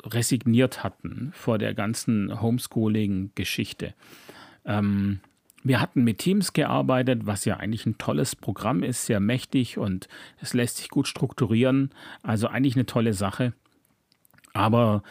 resigniert 0.04 0.84
hatten 0.84 1.32
vor 1.34 1.58
der 1.58 1.74
ganzen 1.74 2.42
Homeschooling-Geschichte. 2.42 3.94
Ähm, 4.66 5.20
wir 5.66 5.82
hatten 5.82 6.04
mit 6.04 6.20
Teams 6.20 6.54
gearbeitet, 6.54 7.26
was 7.26 7.44
ja 7.44 7.58
eigentlich 7.58 7.88
ein 7.88 7.98
tolles 7.98 8.36
Programm 8.36 8.84
ist, 8.84 9.08
sehr 9.08 9.20
mächtig 9.20 9.80
und 9.80 10.08
es 10.40 10.54
lässt 10.54 10.78
sich 10.78 10.90
gut 10.90 11.08
strukturieren. 11.08 11.90
Also 12.22 12.48
eigentlich 12.48 12.76
eine 12.76 12.86
tolle 12.86 13.14
Sache. 13.14 13.54
Aber 14.54 15.02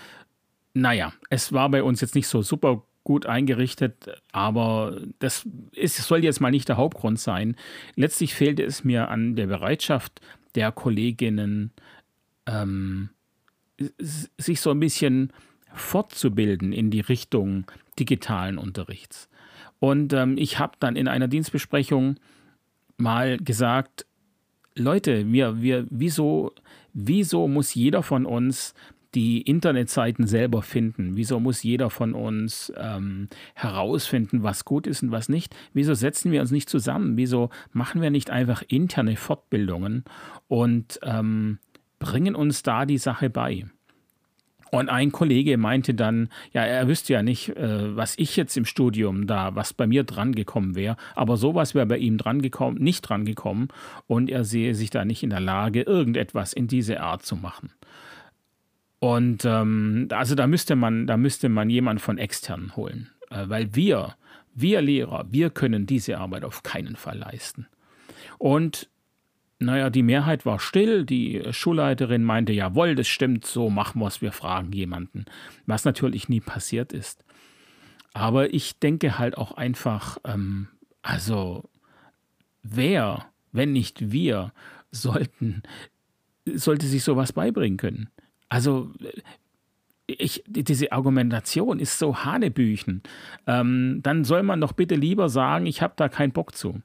naja, 0.72 1.12
es 1.28 1.52
war 1.52 1.68
bei 1.70 1.82
uns 1.82 2.00
jetzt 2.00 2.14
nicht 2.14 2.28
so 2.28 2.40
super 2.40 2.84
gut 3.02 3.26
eingerichtet, 3.26 4.22
aber 4.30 5.00
das 5.18 5.46
ist, 5.72 5.96
soll 5.96 6.22
jetzt 6.22 6.40
mal 6.40 6.52
nicht 6.52 6.68
der 6.68 6.76
Hauptgrund 6.76 7.18
sein. 7.18 7.56
Letztlich 7.96 8.32
fehlte 8.32 8.62
es 8.62 8.84
mir 8.84 9.08
an 9.08 9.34
der 9.34 9.48
Bereitschaft 9.48 10.20
der 10.54 10.70
Kolleginnen, 10.70 11.72
ähm, 12.46 13.10
sich 14.38 14.60
so 14.60 14.70
ein 14.70 14.78
bisschen 14.78 15.32
fortzubilden 15.74 16.72
in 16.72 16.92
die 16.92 17.00
Richtung 17.00 17.66
digitalen 17.98 18.56
Unterrichts. 18.56 19.28
Und 19.84 20.14
ähm, 20.14 20.36
ich 20.38 20.58
habe 20.58 20.72
dann 20.80 20.96
in 20.96 21.08
einer 21.08 21.28
Dienstbesprechung 21.28 22.16
mal 22.96 23.36
gesagt, 23.36 24.06
Leute, 24.74 25.30
wir, 25.30 25.60
wir, 25.60 25.86
wieso, 25.90 26.52
wieso 26.94 27.48
muss 27.48 27.74
jeder 27.74 28.02
von 28.02 28.24
uns 28.24 28.72
die 29.14 29.42
Internetseiten 29.42 30.26
selber 30.26 30.62
finden? 30.62 31.16
Wieso 31.16 31.38
muss 31.38 31.62
jeder 31.62 31.90
von 31.90 32.14
uns 32.14 32.72
ähm, 32.78 33.28
herausfinden, 33.52 34.42
was 34.42 34.64
gut 34.64 34.86
ist 34.86 35.02
und 35.02 35.10
was 35.10 35.28
nicht? 35.28 35.54
Wieso 35.74 35.92
setzen 35.92 36.32
wir 36.32 36.40
uns 36.40 36.50
nicht 36.50 36.70
zusammen? 36.70 37.18
Wieso 37.18 37.50
machen 37.74 38.00
wir 38.00 38.08
nicht 38.08 38.30
einfach 38.30 38.62
interne 38.66 39.16
Fortbildungen 39.16 40.04
und 40.48 40.98
ähm, 41.02 41.58
bringen 41.98 42.34
uns 42.34 42.62
da 42.62 42.86
die 42.86 42.96
Sache 42.96 43.28
bei? 43.28 43.66
Und 44.74 44.88
ein 44.88 45.12
Kollege 45.12 45.56
meinte 45.56 45.94
dann, 45.94 46.28
ja, 46.52 46.64
er 46.64 46.88
wüsste 46.88 47.12
ja 47.12 47.22
nicht, 47.22 47.50
äh, 47.50 47.94
was 47.94 48.18
ich 48.18 48.34
jetzt 48.34 48.56
im 48.56 48.64
Studium 48.64 49.28
da, 49.28 49.54
was 49.54 49.72
bei 49.72 49.86
mir 49.86 50.02
dran 50.02 50.34
gekommen 50.34 50.74
wäre, 50.74 50.96
aber 51.14 51.36
sowas 51.36 51.76
wäre 51.76 51.86
bei 51.86 51.98
ihm 51.98 52.18
dran 52.18 52.42
gekommen, 52.42 52.78
nicht 52.82 53.02
dran 53.02 53.24
gekommen 53.24 53.68
und 54.08 54.28
er 54.28 54.42
sehe 54.42 54.74
sich 54.74 54.90
da 54.90 55.04
nicht 55.04 55.22
in 55.22 55.30
der 55.30 55.38
Lage, 55.38 55.82
irgendetwas 55.82 56.52
in 56.52 56.66
diese 56.66 57.00
Art 57.00 57.24
zu 57.24 57.36
machen. 57.36 57.70
Und 58.98 59.44
ähm, 59.44 60.08
also 60.10 60.34
da 60.34 60.48
müsste 60.48 60.74
man, 60.74 61.06
da 61.06 61.16
müsste 61.16 61.48
man 61.48 61.70
jemanden 61.70 62.00
von 62.00 62.18
extern 62.18 62.74
holen, 62.74 63.10
äh, 63.30 63.44
weil 63.46 63.76
wir, 63.76 64.16
wir 64.56 64.82
Lehrer, 64.82 65.26
wir 65.30 65.50
können 65.50 65.86
diese 65.86 66.18
Arbeit 66.18 66.42
auf 66.42 66.64
keinen 66.64 66.96
Fall 66.96 67.18
leisten. 67.18 67.68
Und 68.38 68.88
naja, 69.64 69.90
die 69.90 70.02
Mehrheit 70.02 70.46
war 70.46 70.58
still, 70.58 71.04
die 71.04 71.42
Schulleiterin 71.50 72.24
meinte, 72.24 72.52
jawohl, 72.52 72.94
das 72.94 73.08
stimmt, 73.08 73.46
so 73.46 73.70
machen 73.70 74.00
wir 74.00 74.06
es, 74.06 74.22
wir 74.22 74.32
fragen 74.32 74.72
jemanden, 74.72 75.24
was 75.66 75.84
natürlich 75.84 76.28
nie 76.28 76.40
passiert 76.40 76.92
ist. 76.92 77.24
Aber 78.12 78.54
ich 78.54 78.78
denke 78.78 79.18
halt 79.18 79.36
auch 79.36 79.52
einfach, 79.52 80.18
ähm, 80.24 80.68
also 81.02 81.68
wer, 82.62 83.26
wenn 83.52 83.72
nicht 83.72 84.12
wir, 84.12 84.52
sollten, 84.90 85.62
sollte 86.46 86.86
sich 86.86 87.02
sowas 87.04 87.32
beibringen 87.32 87.76
können. 87.76 88.08
Also 88.48 88.92
ich, 90.06 90.44
diese 90.46 90.92
Argumentation 90.92 91.80
ist 91.80 91.98
so 91.98 92.24
Hanebüchen. 92.24 93.02
Ähm, 93.46 94.00
dann 94.02 94.24
soll 94.24 94.42
man 94.42 94.60
doch 94.60 94.72
bitte 94.72 94.94
lieber 94.94 95.28
sagen, 95.28 95.66
ich 95.66 95.82
habe 95.82 95.94
da 95.96 96.08
keinen 96.08 96.32
Bock 96.32 96.54
zu. 96.54 96.82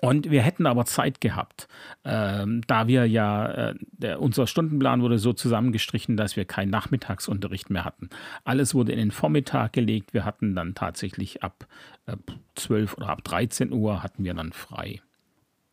Und 0.00 0.30
wir 0.30 0.42
hätten 0.42 0.66
aber 0.66 0.84
Zeit 0.84 1.20
gehabt, 1.20 1.68
ähm, 2.04 2.62
da 2.66 2.86
wir 2.86 3.06
ja, 3.06 3.70
äh, 3.70 3.74
der, 3.92 4.20
unser 4.20 4.46
Stundenplan 4.46 5.02
wurde 5.02 5.18
so 5.18 5.32
zusammengestrichen, 5.32 6.16
dass 6.16 6.36
wir 6.36 6.44
keinen 6.44 6.70
Nachmittagsunterricht 6.70 7.70
mehr 7.70 7.84
hatten. 7.84 8.10
Alles 8.44 8.74
wurde 8.74 8.92
in 8.92 8.98
den 8.98 9.10
Vormittag 9.10 9.72
gelegt. 9.72 10.14
Wir 10.14 10.24
hatten 10.24 10.54
dann 10.54 10.74
tatsächlich 10.74 11.42
ab 11.42 11.66
äh, 12.06 12.16
12 12.54 12.96
oder 12.98 13.08
ab 13.08 13.24
13 13.24 13.72
Uhr 13.72 14.02
hatten 14.02 14.24
wir 14.24 14.34
dann 14.34 14.52
frei. 14.52 15.00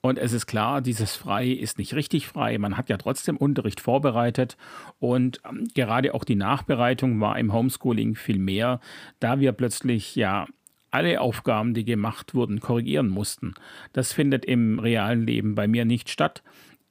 Und 0.05 0.19
es 0.19 0.33
ist 0.33 0.47
klar, 0.47 0.81
dieses 0.81 1.15
frei 1.15 1.47
ist 1.47 1.77
nicht 1.77 1.93
richtig 1.93 2.27
frei. 2.27 2.57
Man 2.57 2.75
hat 2.75 2.89
ja 2.89 2.97
trotzdem 2.97 3.37
Unterricht 3.37 3.79
vorbereitet 3.79 4.57
und 4.99 5.39
ähm, 5.49 5.65
gerade 5.73 6.13
auch 6.13 6.25
die 6.25 6.35
Nachbereitung 6.35 7.21
war 7.21 7.39
im 7.39 7.53
Homeschooling 7.53 8.15
viel 8.15 8.37
mehr, 8.37 8.81
da 9.21 9.39
wir 9.39 9.53
plötzlich 9.53 10.17
ja 10.17 10.45
alle 10.93 11.21
Aufgaben, 11.21 11.73
die 11.73 11.85
gemacht 11.85 12.33
wurden, 12.35 12.59
korrigieren 12.59 13.09
mussten. 13.09 13.53
Das 13.93 14.13
findet 14.13 14.45
im 14.45 14.79
realen 14.79 15.25
Leben 15.25 15.55
bei 15.55 15.67
mir 15.67 15.85
nicht 15.85 16.09
statt. 16.09 16.43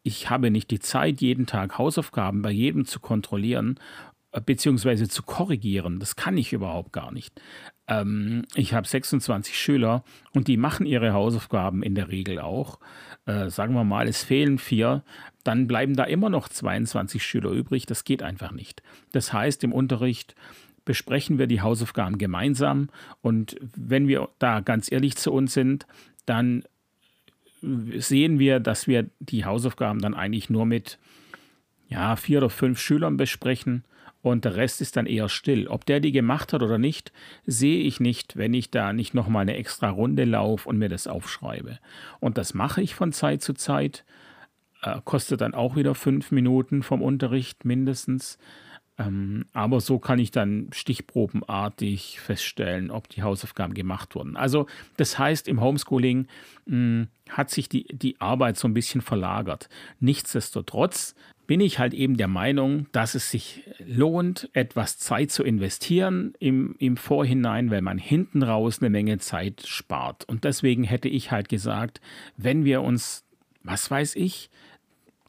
Ich 0.03 0.31
habe 0.31 0.51
nicht 0.51 0.71
die 0.71 0.81
Zeit, 0.81 1.21
jeden 1.21 1.47
Tag 1.47 1.79
Hausaufgaben 1.79 2.43
bei 2.43 2.51
jedem 2.51 2.85
zu 2.85 2.99
kontrollieren 2.99 3.79
äh, 4.33 4.41
beziehungsweise 4.41 5.09
zu 5.09 5.23
korrigieren. 5.23 6.01
Das 6.01 6.17
kann 6.17 6.37
ich 6.37 6.53
überhaupt 6.53 6.93
gar 6.93 7.13
nicht. 7.13 7.41
Ähm, 7.87 8.45
ich 8.55 8.75
habe 8.75 8.89
26 8.89 9.57
Schüler 9.57 10.05
und 10.33 10.49
die 10.49 10.57
machen 10.57 10.87
ihre 10.87 11.13
Hausaufgaben 11.13 11.83
in 11.83 11.95
der 11.95 12.09
Regel 12.09 12.41
auch. 12.41 12.81
Äh, 13.27 13.51
sagen 13.51 13.75
wir 13.75 13.85
mal, 13.85 14.09
es 14.09 14.25
fehlen 14.25 14.59
vier, 14.59 15.05
dann 15.45 15.67
bleiben 15.67 15.95
da 15.95 16.05
immer 16.05 16.31
noch 16.31 16.49
22 16.49 17.23
Schüler 17.23 17.51
übrig. 17.51 17.87
Das 17.87 18.05
geht 18.05 18.23
einfach 18.23 18.53
nicht. 18.53 18.83
Das 19.13 19.33
heißt, 19.33 19.63
im 19.65 19.73
Unterricht 19.73 20.35
besprechen 20.85 21.39
wir 21.39 21.47
die 21.47 21.61
Hausaufgaben 21.61 22.19
gemeinsam 22.19 22.89
und 23.21 23.57
wenn 23.77 24.09
wir 24.09 24.29
da 24.39 24.61
ganz 24.61 24.91
ehrlich 24.91 25.17
zu 25.17 25.33
uns 25.33 25.55
sind, 25.55 25.87
dann 26.27 26.65
sehen 27.61 28.39
wir, 28.39 28.61
dass 28.61 28.87
wir 28.87 29.09
die 29.21 29.45
Hausaufgaben 29.45 30.01
dann 30.01 30.15
eigentlich 30.15 30.51
nur 30.51 30.67
mit 30.67 30.99
ja, 31.89 32.17
vier 32.17 32.39
oder 32.39 32.51
fünf 32.51 32.81
Schülern 32.81 33.17
besprechen 33.17 33.85
und 34.23 34.45
der 34.45 34.57
Rest 34.57 34.81
ist 34.81 34.97
dann 34.97 35.07
eher 35.07 35.29
still. 35.29 35.67
Ob 35.67 35.85
der 35.85 36.01
die 36.01 36.13
gemacht 36.13 36.53
hat 36.53 36.63
oder 36.63 36.79
nicht, 36.79 37.13
sehe 37.45 37.83
ich 37.83 37.99
nicht, 37.99 38.37
wenn 38.37 38.55
ich 38.55 38.71
da 38.71 38.93
nicht 38.93 39.15
nochmal 39.15 39.43
eine 39.43 39.57
extra 39.57 39.91
Runde 39.91 40.25
laufe 40.25 40.69
und 40.69 40.79
mir 40.79 40.89
das 40.89 41.09
aufschreibe. 41.09 41.79
Und 42.21 42.39
das 42.39 42.55
mache 42.55 42.81
ich 42.83 42.95
von 42.95 43.13
Zeit 43.13 43.43
zu 43.43 43.53
Zeit. 43.53 44.05
Äh, 44.83 45.01
kostet 45.05 45.41
dann 45.41 45.55
auch 45.55 45.75
wieder 45.75 45.97
fünf 45.97 46.31
Minuten 46.31 46.85
vom 46.85 47.03
Unterricht 47.03 47.65
mindestens. 47.65 48.39
Ähm, 48.99 49.47
aber 49.53 49.81
so 49.81 49.99
kann 49.99 50.19
ich 50.19 50.31
dann 50.31 50.69
stichprobenartig 50.73 52.21
feststellen, 52.21 52.91
ob 52.91 53.09
die 53.09 53.23
Hausaufgaben 53.23 53.75
gemacht 53.75 54.15
wurden. 54.15 54.37
Also 54.37 54.67
das 54.97 55.19
heißt, 55.19 55.49
im 55.49 55.61
Homeschooling 55.61 56.27
mh, 56.67 56.75
hm, 56.75 57.09
hat 57.31 57.51
sich 57.51 57.69
die, 57.69 57.85
die 57.85 58.21
Arbeit 58.21 58.59
so 58.59 58.69
ein 58.69 58.75
bisschen 58.75 59.01
verlagert. 59.01 59.69
Nichtsdestotrotz 60.01 61.15
bin 61.47 61.61
ich 61.61 61.79
halt 61.79 61.93
eben 61.95 62.17
der 62.17 62.29
Meinung, 62.29 62.87
dass 62.93 63.15
es 63.15 63.31
sich 63.31 63.65
lohnt, 63.79 64.49
etwas 64.53 64.99
Zeit 64.99 65.31
zu 65.31 65.43
investieren 65.43 66.35
im, 66.39 66.77
im 66.79 66.97
Vorhinein, 66.97 67.71
weil 67.71 67.83
man 67.83 67.99
hinten 67.99 68.43
raus 68.43 68.79
eine 68.81 68.91
Menge 68.91 69.19
Zeit 69.19 69.63
spart. 69.67 70.25
Und 70.29 70.45
deswegen 70.45 70.85
hätte 70.85 71.09
ich 71.09 71.31
halt 71.31 71.49
gesagt, 71.49 72.01
wenn 72.37 72.65
wir 72.65 72.83
uns, 72.83 73.25
was 73.63 73.91
weiß 73.91 74.17
ich, 74.17 74.51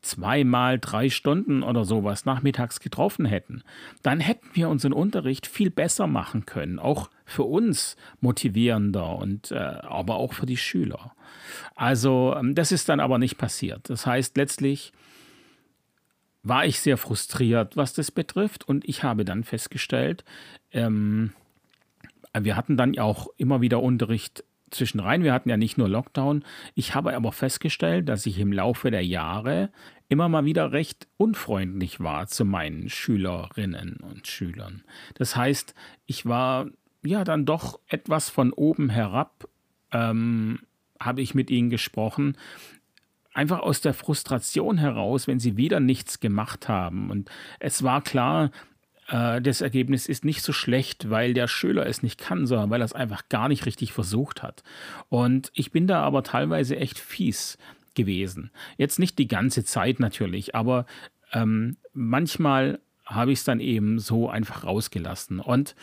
zweimal 0.03 0.77
drei 0.79 1.09
Stunden 1.09 1.63
oder 1.63 1.85
sowas 1.85 2.25
nachmittags 2.25 2.79
getroffen 2.79 3.25
hätten, 3.25 3.63
dann 4.03 4.19
hätten 4.19 4.47
wir 4.53 4.69
unseren 4.69 4.93
Unterricht 4.93 5.47
viel 5.47 5.71
besser 5.71 6.07
machen 6.07 6.45
können, 6.45 6.77
auch 6.77 7.09
für 7.25 7.43
uns 7.43 7.95
motivierender 8.19 9.15
und 9.17 9.51
äh, 9.51 9.55
aber 9.55 10.15
auch 10.15 10.33
für 10.33 10.45
die 10.45 10.57
Schüler. 10.57 11.15
Also 11.75 12.35
ähm, 12.37 12.53
das 12.53 12.71
ist 12.71 12.89
dann 12.89 12.99
aber 12.99 13.17
nicht 13.17 13.37
passiert. 13.37 13.89
Das 13.89 14.05
heißt 14.05 14.37
letztlich 14.37 14.93
war 16.43 16.65
ich 16.65 16.81
sehr 16.81 16.97
frustriert, 16.97 17.77
was 17.77 17.93
das 17.93 18.11
betrifft 18.11 18.67
und 18.67 18.87
ich 18.87 19.03
habe 19.03 19.23
dann 19.23 19.45
festgestellt, 19.45 20.25
ähm, 20.71 21.31
wir 22.37 22.57
hatten 22.57 22.77
dann 22.77 22.97
auch 22.99 23.27
immer 23.37 23.61
wieder 23.61 23.81
Unterricht 23.81 24.43
zwischenrein. 24.73 25.23
Wir 25.23 25.33
hatten 25.33 25.49
ja 25.49 25.57
nicht 25.57 25.77
nur 25.77 25.89
Lockdown. 25.89 26.43
Ich 26.75 26.95
habe 26.95 27.15
aber 27.15 27.31
festgestellt, 27.31 28.09
dass 28.09 28.25
ich 28.25 28.39
im 28.39 28.51
Laufe 28.51 28.91
der 28.91 29.05
Jahre 29.05 29.69
immer 30.09 30.29
mal 30.29 30.45
wieder 30.45 30.71
recht 30.71 31.07
unfreundlich 31.17 31.99
war 31.99 32.27
zu 32.27 32.45
meinen 32.45 32.89
Schülerinnen 32.89 33.97
und 33.97 34.27
Schülern. 34.27 34.83
Das 35.15 35.35
heißt, 35.35 35.73
ich 36.05 36.25
war 36.25 36.67
ja 37.03 37.23
dann 37.23 37.45
doch 37.45 37.79
etwas 37.87 38.29
von 38.29 38.53
oben 38.53 38.89
herab, 38.89 39.47
ähm, 39.91 40.59
habe 40.99 41.21
ich 41.21 41.33
mit 41.33 41.49
ihnen 41.49 41.69
gesprochen. 41.69 42.37
Einfach 43.33 43.59
aus 43.59 43.81
der 43.81 43.93
Frustration 43.93 44.77
heraus, 44.77 45.27
wenn 45.27 45.39
sie 45.39 45.57
wieder 45.57 45.79
nichts 45.79 46.19
gemacht 46.19 46.69
haben. 46.69 47.09
Und 47.09 47.29
es 47.59 47.81
war 47.81 48.01
klar, 48.01 48.51
das 49.07 49.61
Ergebnis 49.61 50.07
ist 50.07 50.23
nicht 50.23 50.41
so 50.41 50.53
schlecht, 50.53 51.09
weil 51.09 51.33
der 51.33 51.47
Schüler 51.47 51.85
es 51.85 52.03
nicht 52.03 52.19
kann, 52.19 52.47
sondern 52.47 52.69
weil 52.69 52.81
er 52.81 52.85
es 52.85 52.93
einfach 52.93 53.27
gar 53.27 53.49
nicht 53.49 53.65
richtig 53.65 53.91
versucht 53.91 54.41
hat. 54.41 54.63
Und 55.09 55.51
ich 55.53 55.71
bin 55.71 55.87
da 55.87 56.01
aber 56.01 56.23
teilweise 56.23 56.77
echt 56.77 56.99
fies 56.99 57.57
gewesen. 57.95 58.49
Jetzt 58.77 58.99
nicht 58.99 59.19
die 59.19 59.27
ganze 59.27 59.65
Zeit 59.65 59.99
natürlich, 59.99 60.55
aber 60.55 60.85
ähm, 61.33 61.75
manchmal 61.93 62.79
habe 63.05 63.33
ich 63.33 63.39
es 63.39 63.45
dann 63.45 63.59
eben 63.59 63.99
so 63.99 64.29
einfach 64.29 64.63
rausgelassen. 64.63 65.39
Und 65.39 65.75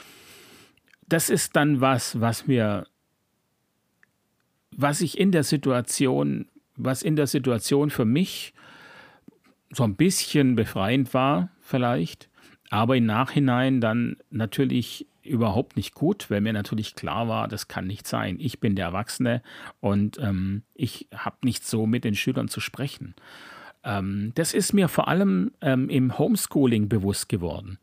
das 1.06 1.28
ist 1.28 1.56
dann 1.56 1.80
was, 1.80 2.20
was 2.20 2.46
mir, 2.46 2.86
was 4.70 5.02
ich 5.02 5.18
in 5.18 5.30
der 5.30 5.44
Situation, 5.44 6.48
was 6.76 7.02
in 7.02 7.16
der 7.16 7.26
Situation 7.26 7.90
für 7.90 8.06
mich 8.06 8.54
so 9.70 9.84
ein 9.84 9.96
bisschen 9.96 10.56
befreiend 10.56 11.12
war, 11.12 11.50
vielleicht, 11.60 12.29
aber 12.70 12.96
im 12.96 13.04
Nachhinein 13.04 13.80
dann 13.80 14.16
natürlich 14.30 15.06
überhaupt 15.22 15.76
nicht 15.76 15.94
gut, 15.94 16.30
weil 16.30 16.40
mir 16.40 16.52
natürlich 16.52 16.94
klar 16.94 17.28
war, 17.28 17.46
das 17.48 17.68
kann 17.68 17.86
nicht 17.86 18.06
sein. 18.06 18.36
Ich 18.40 18.60
bin 18.60 18.74
der 18.74 18.86
Erwachsene 18.86 19.42
und 19.80 20.18
ähm, 20.18 20.62
ich 20.74 21.08
habe 21.14 21.36
nicht 21.44 21.66
so 21.66 21.86
mit 21.86 22.04
den 22.04 22.14
Schülern 22.14 22.48
zu 22.48 22.60
sprechen. 22.60 23.14
Ähm, 23.84 24.32
das 24.34 24.54
ist 24.54 24.72
mir 24.72 24.88
vor 24.88 25.08
allem 25.08 25.52
ähm, 25.60 25.88
im 25.90 26.18
Homeschooling 26.18 26.88
bewusst 26.88 27.28
geworden. 27.28 27.78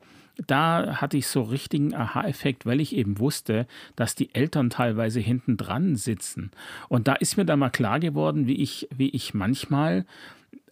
Da 0.45 1.01
hatte 1.01 1.17
ich 1.17 1.27
so 1.27 1.41
richtigen 1.41 1.95
Aha-Effekt, 1.95 2.65
weil 2.65 2.79
ich 2.79 2.95
eben 2.95 3.19
wusste, 3.19 3.67
dass 3.95 4.13
die 4.13 4.33
Eltern 4.35 4.69
teilweise 4.69 5.19
hinten 5.19 5.57
dran 5.57 5.95
sitzen. 5.95 6.51
Und 6.89 7.07
da 7.07 7.13
ist 7.13 7.37
mir 7.37 7.45
dann 7.45 7.59
mal 7.59 7.71
klar 7.71 7.99
geworden, 7.99 8.45
wie 8.45 8.61
ich, 8.61 8.87
wie 8.95 9.09
ich 9.09 9.33
manchmal 9.33 10.05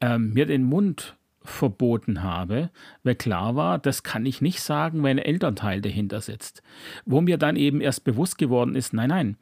ähm, 0.01 0.34
mir 0.34 0.45
den 0.45 0.63
Mund 0.63 1.15
verboten 1.48 2.24
habe, 2.24 2.70
weil 3.04 3.16
klar 3.16 3.56
war, 3.56 3.80
das 3.80 4.04
kann 4.04 4.25
ich 4.25 4.42
nicht 4.42 4.62
sagen, 4.62 5.04
wenn 5.04 5.18
ein 5.18 5.25
Elternteil 5.25 5.82
dahinter 5.82 6.22
sitzt. 6.22 6.62
Wo 7.06 7.22
mir 7.22 7.38
dann 7.38 7.56
eben 7.56 7.82
erst 7.82 8.04
bewusst 8.04 8.38
geworden 8.38 8.76
ist, 8.76 8.93
nein, 8.93 9.10
nein, 9.10 9.38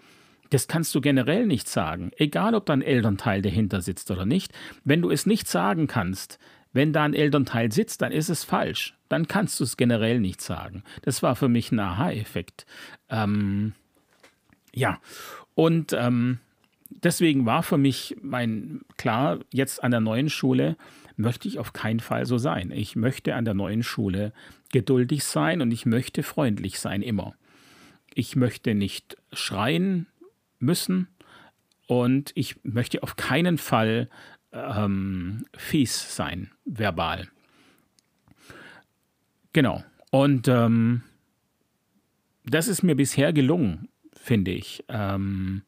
das 0.49 0.67
kannst 0.67 0.93
du 0.93 1.01
generell 1.01 1.47
nicht 1.47 1.67
sagen, 1.67 2.12
egal 2.17 2.54
ob 2.54 2.65
da 2.67 2.73
ein 2.73 2.82
Elternteil 2.82 3.41
dahinter 3.41 3.82
sitzt 3.82 4.12
oder 4.12 4.25
nicht. 4.25 4.54
Wenn 4.84 5.01
du 5.01 5.10
es 5.10 5.25
nicht 5.25 5.47
sagen 5.47 5.88
kannst, 5.88 6.38
wenn 6.73 6.93
da 6.93 7.04
ein 7.04 7.13
Elternteil 7.13 7.71
sitzt, 7.71 8.01
dann 8.01 8.12
ist 8.12 8.30
es 8.30 8.43
falsch. 8.43 8.95
Dann 9.10 9.27
kannst 9.27 9.60
du 9.60 9.63
es 9.63 9.77
generell 9.77 10.19
nicht 10.19 10.41
sagen. 10.41 10.84
Das 11.04 11.23
war 11.23 11.36
für 11.36 11.49
mich 11.49 11.71
ein 11.71 11.80
Aha-Effekt. 11.80 12.65
Ähm, 13.10 13.73
ja, 14.73 14.99
und 15.56 15.93
ähm, 15.93 16.39
deswegen 16.89 17.45
war 17.45 17.63
für 17.63 17.77
mich 17.77 18.15
mein, 18.21 18.82
klar, 18.97 19.39
jetzt 19.51 19.84
an 19.84 19.91
der 19.91 19.99
neuen 19.99 20.30
Schule, 20.30 20.77
möchte 21.15 21.47
ich 21.47 21.60
auf 21.60 21.73
keinen 21.73 21.99
Fall 21.99 22.26
so 22.26 22.38
sein. 22.38 22.71
Ich 22.71 22.95
möchte 22.95 23.36
an 23.36 23.45
der 23.45 23.54
neuen 23.54 23.84
Schule 23.84 24.34
geduldig 24.71 25.23
sein 25.23 25.62
und 25.62 25.71
ich 25.71 25.86
möchte 25.86 26.23
freundlich 26.23 26.80
sein 26.80 27.02
immer. 27.02 27.36
Ich 28.13 28.36
möchte 28.36 28.76
nicht 28.76 29.17
schreien 29.32 30.08
müssen 30.60 31.08
und 31.88 32.32
ich 32.36 32.63
möchte 32.63 33.04
auf 33.04 33.15
keinen 33.15 33.58
Fall 33.58 34.10
ähm, 34.52 35.45
fies 35.56 36.15
sein, 36.15 36.52
verbal. 36.65 37.28
Genau. 39.52 39.84
Und 40.12 40.47
ähm, 40.47 41.04
das 42.45 42.67
ist 42.67 42.84
mir 42.84 42.95
bisher 42.95 43.34
gelungen, 43.34 43.89
finde 44.13 44.52
ich. 44.52 44.84
Ähm, 44.89 45.63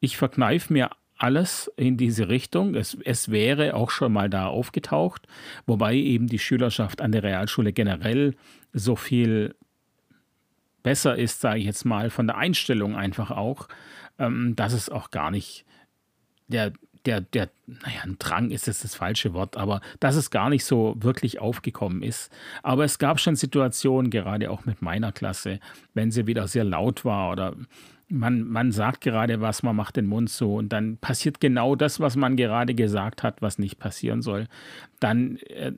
ich 0.00 0.16
verkneife 0.16 0.72
mir 0.72 0.90
alles 1.18 1.70
in 1.76 1.96
diese 1.96 2.28
Richtung. 2.28 2.74
Es, 2.74 2.96
es 3.04 3.30
wäre 3.30 3.74
auch 3.74 3.90
schon 3.90 4.12
mal 4.12 4.28
da 4.28 4.46
aufgetaucht, 4.46 5.26
wobei 5.66 5.94
eben 5.94 6.26
die 6.26 6.38
Schülerschaft 6.38 7.00
an 7.00 7.12
der 7.12 7.22
Realschule 7.22 7.72
generell 7.72 8.34
so 8.72 8.96
viel 8.96 9.54
besser 10.82 11.16
ist, 11.16 11.40
sage 11.40 11.60
ich 11.60 11.64
jetzt 11.66 11.84
mal, 11.84 12.10
von 12.10 12.26
der 12.26 12.36
Einstellung 12.36 12.94
einfach 12.94 13.30
auch, 13.30 13.68
ähm, 14.18 14.54
dass 14.54 14.72
es 14.72 14.88
auch 14.88 15.10
gar 15.10 15.30
nicht 15.30 15.64
der, 16.48 16.72
der, 17.06 17.20
der, 17.20 17.48
naja, 17.66 18.02
ein 18.04 18.16
Drang 18.18 18.50
ist 18.50 18.66
jetzt 18.66 18.84
das 18.84 18.94
falsche 18.94 19.32
Wort, 19.32 19.56
aber 19.56 19.80
dass 20.00 20.16
es 20.16 20.30
gar 20.30 20.50
nicht 20.50 20.64
so 20.64 20.94
wirklich 20.98 21.40
aufgekommen 21.40 22.02
ist. 22.02 22.30
Aber 22.62 22.84
es 22.84 22.98
gab 22.98 23.20
schon 23.20 23.36
Situationen, 23.36 24.10
gerade 24.10 24.50
auch 24.50 24.64
mit 24.64 24.82
meiner 24.82 25.12
Klasse, 25.12 25.60
wenn 25.94 26.10
sie 26.10 26.26
wieder 26.26 26.46
sehr 26.48 26.64
laut 26.64 27.04
war 27.04 27.32
oder 27.32 27.54
man, 28.08 28.48
man 28.48 28.72
sagt 28.72 29.00
gerade 29.00 29.40
was, 29.40 29.62
man 29.62 29.76
macht 29.76 29.96
den 29.96 30.06
Mund 30.06 30.30
so 30.30 30.56
und 30.56 30.72
dann 30.72 30.96
passiert 30.98 31.40
genau 31.40 31.74
das, 31.74 32.00
was 32.00 32.16
man 32.16 32.36
gerade 32.36 32.74
gesagt 32.74 33.22
hat, 33.22 33.42
was 33.42 33.58
nicht 33.58 33.78
passieren 33.78 34.22
soll. 34.22 34.46
Dann 35.00 35.36
äh, 35.38 35.72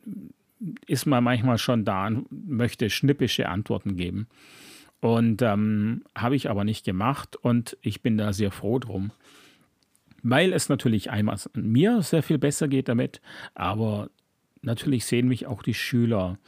ist 0.86 1.06
man 1.06 1.24
manchmal 1.24 1.58
schon 1.58 1.84
da 1.84 2.06
und 2.06 2.26
möchte 2.30 2.90
schnippische 2.90 3.48
Antworten 3.48 3.96
geben. 3.96 4.26
Und 5.00 5.42
ähm, 5.42 6.02
habe 6.16 6.34
ich 6.34 6.50
aber 6.50 6.64
nicht 6.64 6.84
gemacht 6.84 7.36
und 7.36 7.76
ich 7.82 8.02
bin 8.02 8.18
da 8.18 8.32
sehr 8.32 8.50
froh 8.50 8.78
drum. 8.78 9.12
Weil 10.22 10.52
es 10.52 10.68
natürlich 10.68 11.10
einmal 11.10 11.38
mir 11.54 12.02
sehr 12.02 12.24
viel 12.24 12.38
besser 12.38 12.66
geht 12.66 12.88
damit, 12.88 13.20
aber 13.54 14.10
natürlich 14.62 15.04
sehen 15.04 15.28
mich 15.28 15.46
auch 15.46 15.62
die 15.62 15.74
Schüler 15.74 16.38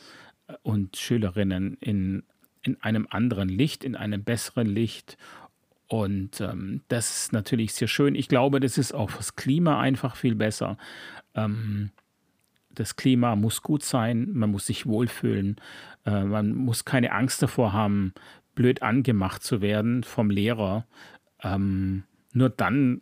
äh, 0.49 0.55
und 0.63 0.97
Schülerinnen 0.97 1.77
in, 1.81 2.25
in 2.63 2.83
einem 2.83 3.07
anderen 3.09 3.49
Licht, 3.49 3.85
in 3.85 3.95
einem 3.95 4.25
besseren 4.25 4.67
Licht 4.67 5.17
und 5.91 6.41
ähm, 6.41 6.83
das 6.87 7.23
ist 7.23 7.33
natürlich 7.33 7.75
sehr 7.75 7.89
schön. 7.89 8.15
Ich 8.15 8.29
glaube, 8.29 8.61
das 8.61 8.79
ist 8.79 8.95
auch 8.95 9.11
fürs 9.11 9.35
Klima 9.35 9.81
einfach 9.81 10.15
viel 10.15 10.37
besser. 10.37 10.79
Ähm, 11.35 11.91
das 12.71 12.95
Klima 12.95 13.35
muss 13.35 13.61
gut 13.63 13.83
sein, 13.83 14.29
man 14.33 14.53
muss 14.53 14.67
sich 14.67 14.87
wohlfühlen, 14.87 15.57
äh, 16.07 16.23
man 16.23 16.55
muss 16.55 16.85
keine 16.85 17.11
Angst 17.11 17.43
davor 17.43 17.73
haben, 17.73 18.15
blöd 18.55 18.83
angemacht 18.83 19.43
zu 19.43 19.63
werden 19.63 20.05
vom 20.05 20.31
Lehrer. 20.31 20.87
Ähm, 21.43 22.05
nur 22.33 22.51
dann 22.51 23.01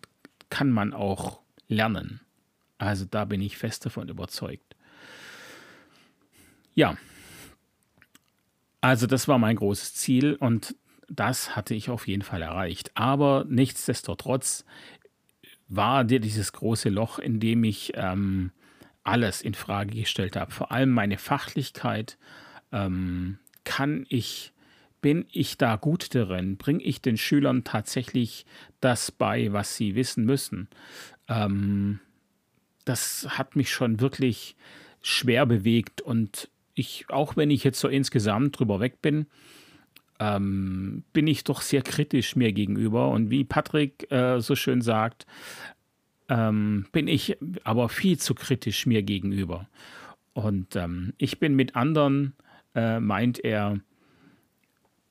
kann 0.48 0.70
man 0.70 0.94
auch 0.94 1.40
lernen. 1.68 2.20
Also 2.78 3.04
da 3.04 3.26
bin 3.26 3.42
ich 3.42 3.58
fest 3.58 3.84
davon 3.84 4.08
überzeugt. 4.08 4.76
Ja, 6.74 6.96
also 8.80 9.06
das 9.06 9.28
war 9.28 9.36
mein 9.36 9.56
großes 9.56 9.92
Ziel 9.92 10.36
und 10.36 10.74
das 11.08 11.56
hatte 11.56 11.74
ich 11.74 11.90
auf 11.90 12.06
jeden 12.06 12.22
Fall 12.22 12.42
erreicht. 12.42 12.90
Aber 12.94 13.44
nichtsdestotrotz 13.48 14.64
war 15.68 16.04
dir 16.04 16.20
dieses 16.20 16.52
große 16.52 16.88
Loch, 16.88 17.18
in 17.18 17.40
dem 17.40 17.64
ich 17.64 17.92
ähm, 17.94 18.52
alles 19.02 19.42
in 19.42 19.54
Frage 19.54 19.98
gestellt 19.98 20.36
habe. 20.36 20.50
Vor 20.50 20.72
allem 20.72 20.90
meine 20.90 21.18
Fachlichkeit. 21.18 22.18
Ähm, 22.72 23.38
kann 23.64 24.06
ich, 24.08 24.52
bin 25.00 25.26
ich 25.30 25.58
da 25.58 25.76
gut 25.76 26.14
darin? 26.14 26.56
Bringe 26.56 26.82
ich 26.82 27.02
den 27.02 27.16
Schülern 27.16 27.64
tatsächlich 27.64 28.46
das 28.80 29.10
bei, 29.10 29.52
was 29.52 29.76
sie 29.76 29.94
wissen 29.94 30.24
müssen? 30.24 30.68
Ähm, 31.28 32.00
das 32.84 33.26
hat 33.30 33.56
mich 33.56 33.70
schon 33.70 34.00
wirklich 34.00 34.56
schwer 35.02 35.44
bewegt 35.46 36.00
und 36.00 36.50
ich, 36.74 37.06
auch 37.08 37.36
wenn 37.36 37.50
ich 37.50 37.64
jetzt 37.64 37.80
so 37.80 37.88
insgesamt 37.88 38.58
drüber 38.58 38.80
weg 38.80 39.02
bin, 39.02 39.26
ähm, 40.18 41.04
bin 41.12 41.26
ich 41.26 41.44
doch 41.44 41.60
sehr 41.60 41.82
kritisch 41.82 42.36
mir 42.36 42.52
gegenüber. 42.52 43.08
Und 43.10 43.30
wie 43.30 43.44
Patrick 43.44 44.10
äh, 44.10 44.40
so 44.40 44.54
schön 44.54 44.82
sagt, 44.82 45.26
ähm, 46.28 46.86
bin 46.92 47.08
ich 47.08 47.36
aber 47.64 47.88
viel 47.88 48.18
zu 48.18 48.34
kritisch 48.34 48.86
mir 48.86 49.02
gegenüber. 49.02 49.68
Und 50.34 50.76
ähm, 50.76 51.14
ich 51.18 51.38
bin 51.38 51.54
mit 51.54 51.76
anderen, 51.76 52.34
äh, 52.74 53.00
meint 53.00 53.44
er, 53.44 53.80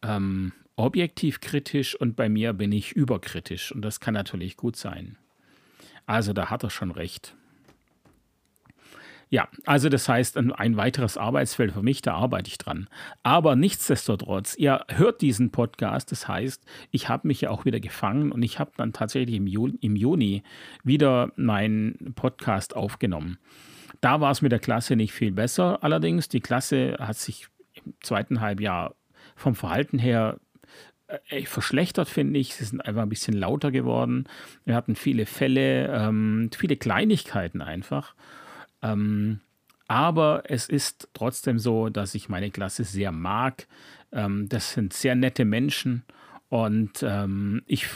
ähm, 0.04 0.54
objektiv 0.76 1.42
kritisch 1.42 1.96
und 1.96 2.16
bei 2.16 2.30
mir 2.30 2.54
bin 2.54 2.72
ich 2.72 2.92
überkritisch. 2.92 3.72
Und 3.72 3.82
das 3.82 4.00
kann 4.00 4.14
natürlich 4.14 4.58
gut 4.58 4.76
sein. 4.76 5.18
Also 6.06 6.34
da 6.34 6.50
hat 6.50 6.64
er 6.64 6.70
schon 6.70 6.92
recht. 6.92 7.36
Ja, 9.30 9.50
also 9.66 9.90
das 9.90 10.08
heißt, 10.08 10.38
ein, 10.38 10.78
weiteres 10.78 11.18
Arbeitsfeld 11.18 11.74
für 11.74 11.84
mich, 11.84 12.02
da 12.02 12.14
arbeite 12.14 12.50
ich 12.50 12.58
dran. 12.58 12.88
Aber 13.24 13.56
nichtsdestotrotz, 13.58 14.56
ihr 14.56 14.86
hört 14.88 15.22
diesen 15.22 15.52
Podcast, 15.52 16.12
das 16.14 16.28
heißt, 16.28 16.64
ich 16.92 17.10
habe 17.10 17.28
mich 17.28 17.42
ja 17.42 17.50
auch 17.50 17.66
wieder 17.66 17.82
gefangen 17.82 18.32
und 18.32 18.42
ich 18.42 18.58
habe 18.60 18.72
dann 18.78 18.94
tatsächlich 18.94 19.36
im 19.36 19.48
Juni, 19.48 19.78
im 19.82 19.98
Juni 19.98 20.44
wieder 20.84 21.32
meinen 21.36 22.14
Podcast 22.16 22.76
aufgenommen. 22.76 23.38
Da 24.00 24.22
war 24.22 24.32
es 24.32 24.42
mit 24.42 24.52
der 24.52 24.60
Klasse 24.60 24.96
nicht 24.96 25.12
viel 25.12 25.32
besser. 25.32 25.84
Allerdings, 25.84 26.30
die 26.30 26.42
Klasse 26.42 26.96
hat 27.00 27.18
sich 27.18 27.48
im 27.74 27.96
zweiten 28.02 28.40
Halbjahr 28.40 28.96
vom 29.36 29.56
Verhalten 29.56 30.00
her 30.00 30.40
äh, 31.08 31.46
verschlechtert, 31.46 32.08
finde 32.08 32.40
ich. 32.40 32.56
Sie 32.56 32.64
sind 32.64 32.82
einfach 32.82 33.02
ein 33.02 33.10
bisschen 33.10 33.34
lauter 33.34 33.72
geworden. 33.72 34.26
Wir 34.66 34.76
hatten 34.76 34.96
viele 34.96 35.26
Fälle, 35.26 35.88
ähm, 35.88 36.50
viele 36.56 36.78
Kleinigkeiten 36.78 37.62
einfach. 37.62 38.16
Ähm, 38.82 39.40
aber 39.88 40.44
es 40.46 40.68
ist 40.68 41.10
trotzdem 41.14 41.60
so, 41.60 41.90
dass 41.90 42.16
ich 42.16 42.30
meine 42.30 42.52
Klasse 42.52 42.84
sehr 42.84 43.12
mag. 43.12 43.68
Ähm, 44.12 44.48
das 44.50 44.74
sind 44.74 44.94
sehr 44.94 45.16
nette 45.16 45.46
Menschen 45.46 46.04
und 46.50 47.04
ähm, 47.04 47.62
ich, 47.66 47.88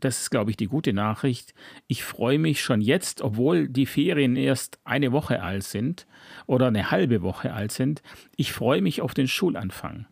das 0.00 0.22
ist, 0.22 0.30
glaube 0.30 0.50
ich, 0.50 0.56
die 0.56 0.66
gute 0.66 0.92
Nachricht. 0.92 1.54
Ich 1.86 2.04
freue 2.04 2.38
mich 2.38 2.62
schon 2.62 2.80
jetzt, 2.80 3.20
obwohl 3.20 3.68
die 3.68 3.86
Ferien 3.86 4.36
erst 4.36 4.78
eine 4.84 5.12
Woche 5.12 5.42
alt 5.42 5.64
sind 5.64 6.06
oder 6.46 6.68
eine 6.68 6.90
halbe 6.90 7.22
Woche 7.22 7.52
alt 7.52 7.72
sind. 7.72 8.02
Ich 8.36 8.52
freue 8.52 8.82
mich 8.82 9.00
auf 9.00 9.14
den 9.14 9.28
Schulanfang. 9.28 10.06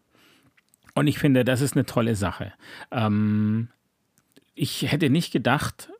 Und 0.94 1.08
ich 1.08 1.18
finde, 1.18 1.44
das 1.44 1.60
ist 1.60 1.74
eine 1.74 1.84
tolle 1.84 2.14
Sache. 2.14 2.52
Ähm, 2.90 3.68
ich 4.54 4.90
hätte 4.90 5.10
nicht 5.10 5.32
gedacht, 5.32 5.90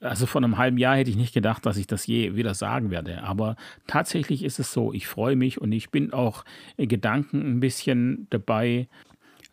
also 0.00 0.26
vor 0.26 0.42
einem 0.42 0.58
halben 0.58 0.78
Jahr 0.78 0.96
hätte 0.96 1.10
ich 1.10 1.16
nicht 1.16 1.34
gedacht, 1.34 1.66
dass 1.66 1.76
ich 1.76 1.86
das 1.86 2.06
je 2.06 2.36
wieder 2.36 2.54
sagen 2.54 2.90
werde. 2.90 3.22
Aber 3.24 3.56
tatsächlich 3.86 4.44
ist 4.44 4.58
es 4.58 4.72
so, 4.72 4.92
ich 4.92 5.06
freue 5.06 5.36
mich 5.36 5.60
und 5.60 5.72
ich 5.72 5.90
bin 5.90 6.12
auch 6.12 6.44
in 6.76 6.88
Gedanken 6.88 7.40
ein 7.40 7.60
bisschen 7.60 8.26
dabei 8.30 8.88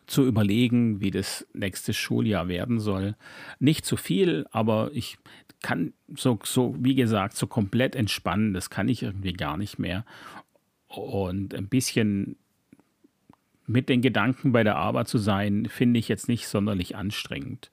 zu 0.06 0.24
überlegen, 0.24 1.00
wie 1.00 1.10
das 1.10 1.46
nächste 1.52 1.92
Schuljahr 1.92 2.46
werden 2.46 2.78
soll. 2.78 3.16
Nicht 3.58 3.84
zu 3.84 3.96
viel, 3.96 4.46
aber 4.52 4.90
ich 4.92 5.18
kann 5.62 5.92
so, 6.14 6.38
so, 6.44 6.76
wie 6.78 6.94
gesagt, 6.94 7.36
so 7.36 7.48
komplett 7.48 7.96
entspannen, 7.96 8.54
das 8.54 8.70
kann 8.70 8.88
ich 8.88 9.02
irgendwie 9.02 9.32
gar 9.32 9.56
nicht 9.56 9.80
mehr. 9.80 10.04
Und 10.86 11.54
ein 11.54 11.68
bisschen 11.68 12.36
mit 13.66 13.88
den 13.88 14.00
Gedanken 14.00 14.52
bei 14.52 14.62
der 14.62 14.76
Arbeit 14.76 15.08
zu 15.08 15.18
sein, 15.18 15.66
finde 15.66 15.98
ich 15.98 16.06
jetzt 16.06 16.28
nicht 16.28 16.46
sonderlich 16.46 16.94
anstrengend. 16.94 17.72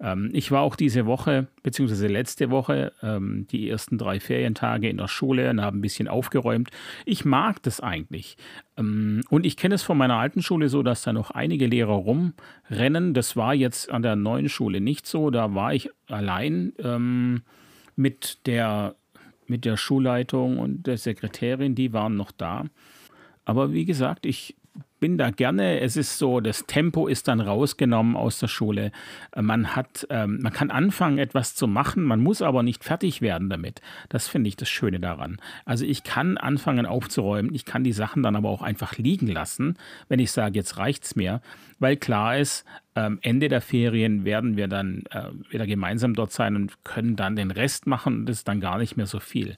Ähm, 0.00 0.30
ich 0.32 0.50
war 0.50 0.62
auch 0.62 0.76
diese 0.76 1.06
Woche, 1.06 1.48
beziehungsweise 1.62 2.08
letzte 2.08 2.50
Woche, 2.50 2.92
ähm, 3.02 3.46
die 3.50 3.68
ersten 3.68 3.98
drei 3.98 4.18
Ferientage 4.18 4.88
in 4.88 4.96
der 4.96 5.08
Schule 5.08 5.50
und 5.50 5.60
habe 5.60 5.76
ein 5.76 5.82
bisschen 5.82 6.08
aufgeräumt. 6.08 6.70
Ich 7.04 7.24
mag 7.24 7.62
das 7.62 7.80
eigentlich. 7.80 8.36
Ähm, 8.76 9.22
und 9.28 9.44
ich 9.44 9.56
kenne 9.56 9.74
es 9.74 9.82
von 9.82 9.98
meiner 9.98 10.16
alten 10.16 10.42
Schule 10.42 10.68
so, 10.68 10.82
dass 10.82 11.02
da 11.02 11.12
noch 11.12 11.30
einige 11.30 11.66
Lehrer 11.66 11.92
rumrennen. 11.92 13.14
Das 13.14 13.36
war 13.36 13.54
jetzt 13.54 13.90
an 13.90 14.02
der 14.02 14.16
neuen 14.16 14.48
Schule 14.48 14.80
nicht 14.80 15.06
so. 15.06 15.30
Da 15.30 15.54
war 15.54 15.74
ich 15.74 15.90
allein 16.08 16.72
ähm, 16.82 17.42
mit 17.96 18.46
der 18.46 18.94
mit 19.46 19.64
der 19.64 19.76
Schulleitung 19.76 20.58
und 20.58 20.86
der 20.86 20.96
Sekretärin, 20.96 21.74
die 21.74 21.92
waren 21.92 22.16
noch 22.16 22.30
da. 22.30 22.66
Aber 23.44 23.72
wie 23.72 23.84
gesagt, 23.84 24.24
ich 24.24 24.54
bin 25.00 25.18
da 25.18 25.30
gerne. 25.30 25.80
Es 25.80 25.96
ist 25.96 26.18
so, 26.18 26.40
das 26.40 26.66
Tempo 26.66 27.08
ist 27.08 27.26
dann 27.26 27.40
rausgenommen 27.40 28.16
aus 28.16 28.38
der 28.38 28.48
Schule. 28.48 28.92
Äh, 29.32 29.42
man 29.42 29.74
hat, 29.74 30.06
ähm, 30.10 30.38
man 30.42 30.52
kann 30.52 30.70
anfangen, 30.70 31.18
etwas 31.18 31.54
zu 31.54 31.66
machen, 31.66 32.04
man 32.04 32.20
muss 32.20 32.42
aber 32.42 32.62
nicht 32.62 32.84
fertig 32.84 33.22
werden 33.22 33.48
damit. 33.48 33.80
Das 34.08 34.28
finde 34.28 34.48
ich 34.48 34.56
das 34.56 34.68
Schöne 34.68 35.00
daran. 35.00 35.38
Also 35.64 35.84
ich 35.84 36.04
kann 36.04 36.38
anfangen 36.38 36.86
aufzuräumen, 36.86 37.54
ich 37.54 37.64
kann 37.64 37.82
die 37.82 37.92
Sachen 37.92 38.22
dann 38.22 38.36
aber 38.36 38.50
auch 38.50 38.62
einfach 38.62 38.96
liegen 38.98 39.26
lassen, 39.26 39.76
wenn 40.08 40.20
ich 40.20 40.30
sage, 40.30 40.56
jetzt 40.56 40.76
reicht's 40.76 41.16
mir, 41.16 41.40
weil 41.80 41.96
klar 41.96 42.38
ist, 42.38 42.64
ähm, 42.94 43.18
Ende 43.22 43.48
der 43.48 43.60
Ferien 43.60 44.24
werden 44.24 44.56
wir 44.56 44.68
dann 44.68 45.04
äh, 45.10 45.30
wieder 45.48 45.66
gemeinsam 45.66 46.14
dort 46.14 46.32
sein 46.32 46.56
und 46.56 46.84
können 46.84 47.16
dann 47.16 47.36
den 47.36 47.50
Rest 47.50 47.86
machen. 47.86 48.26
Das 48.26 48.38
ist 48.38 48.48
dann 48.48 48.60
gar 48.60 48.78
nicht 48.78 48.96
mehr 48.96 49.06
so 49.06 49.20
viel. 49.20 49.56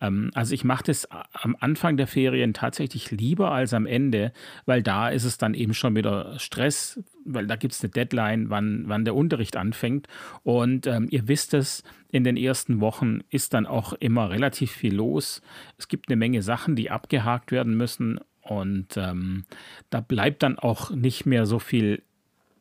Ähm, 0.00 0.30
also 0.34 0.54
ich 0.54 0.64
mache 0.64 0.84
das 0.84 1.08
am 1.10 1.56
Anfang 1.58 1.96
der 1.96 2.06
Ferien 2.06 2.54
tatsächlich 2.54 3.10
lieber 3.10 3.50
als 3.50 3.74
am 3.74 3.86
Ende, 3.86 4.32
weil 4.66 4.82
da 4.82 5.08
ist 5.08 5.24
es 5.24 5.38
dann 5.38 5.54
eben 5.54 5.74
schon 5.74 5.96
wieder 5.96 6.38
Stress, 6.38 7.02
weil 7.24 7.46
da 7.46 7.56
gibt 7.56 7.74
es 7.74 7.82
eine 7.82 7.90
Deadline, 7.90 8.50
wann, 8.50 8.84
wann 8.86 9.04
der 9.04 9.14
Unterricht 9.14 9.56
anfängt. 9.56 10.06
Und 10.42 10.86
ähm, 10.86 11.08
ihr 11.10 11.28
wisst 11.28 11.54
es, 11.54 11.82
in 12.12 12.24
den 12.24 12.36
ersten 12.36 12.80
Wochen 12.80 13.20
ist 13.30 13.54
dann 13.54 13.66
auch 13.66 13.92
immer 13.94 14.30
relativ 14.30 14.70
viel 14.70 14.94
los. 14.94 15.42
Es 15.76 15.88
gibt 15.88 16.08
eine 16.08 16.16
Menge 16.16 16.42
Sachen, 16.42 16.76
die 16.76 16.90
abgehakt 16.90 17.52
werden 17.52 17.76
müssen. 17.76 18.20
Und 18.48 18.96
ähm, 18.96 19.44
da 19.90 20.00
bleibt 20.00 20.42
dann 20.42 20.58
auch 20.58 20.90
nicht 20.90 21.26
mehr 21.26 21.46
so 21.46 21.58
viel 21.58 22.02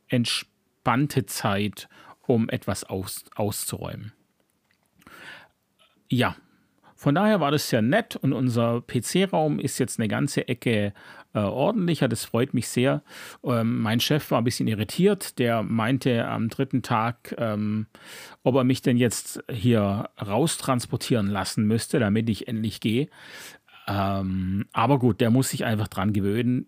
entspannte 0.08 1.26
Zeit, 1.26 1.88
um 2.28 2.50
etwas 2.50 2.84
aus, 2.84 3.26
auszuräumen. 3.36 4.14
Ja, 6.10 6.36
von 6.96 7.14
daher 7.14 7.40
war 7.40 7.52
das 7.52 7.70
sehr 7.70 7.82
nett 7.82 8.16
und 8.16 8.34
unser 8.34 8.82
PC-Raum 8.82 9.60
ist 9.60 9.80
jetzt 9.80 10.00
eine 10.00 10.08
ganze 10.08 10.48
Ecke 10.48 10.94
äh, 11.36 11.40
ordentlicher. 11.40 12.08
Das 12.08 12.26
freut 12.26 12.54
mich 12.54 12.70
sehr. 12.70 13.04
Ähm, 13.44 13.82
mein 13.82 14.00
Chef 14.00 14.32
war 14.32 14.40
ein 14.40 14.46
bisschen 14.46 14.68
irritiert. 14.68 15.38
Der 15.38 15.62
meinte 15.62 16.26
am 16.26 16.50
dritten 16.50 16.82
Tag, 16.82 17.36
ähm, 17.38 17.88
ob 18.44 18.56
er 18.56 18.64
mich 18.64 18.82
denn 18.82 18.98
jetzt 18.98 19.44
hier 19.52 20.10
raustransportieren 20.20 21.28
lassen 21.28 21.68
müsste, 21.68 22.00
damit 22.00 22.30
ich 22.30 22.48
endlich 22.48 22.80
gehe. 22.80 23.10
Ähm, 23.88 24.66
aber 24.74 25.00
gut, 25.00 25.22
der 25.22 25.30
muss 25.30 25.50
sich 25.50 25.66
einfach 25.66 25.88
dran 25.88 26.14
gewöhnen 26.14 26.68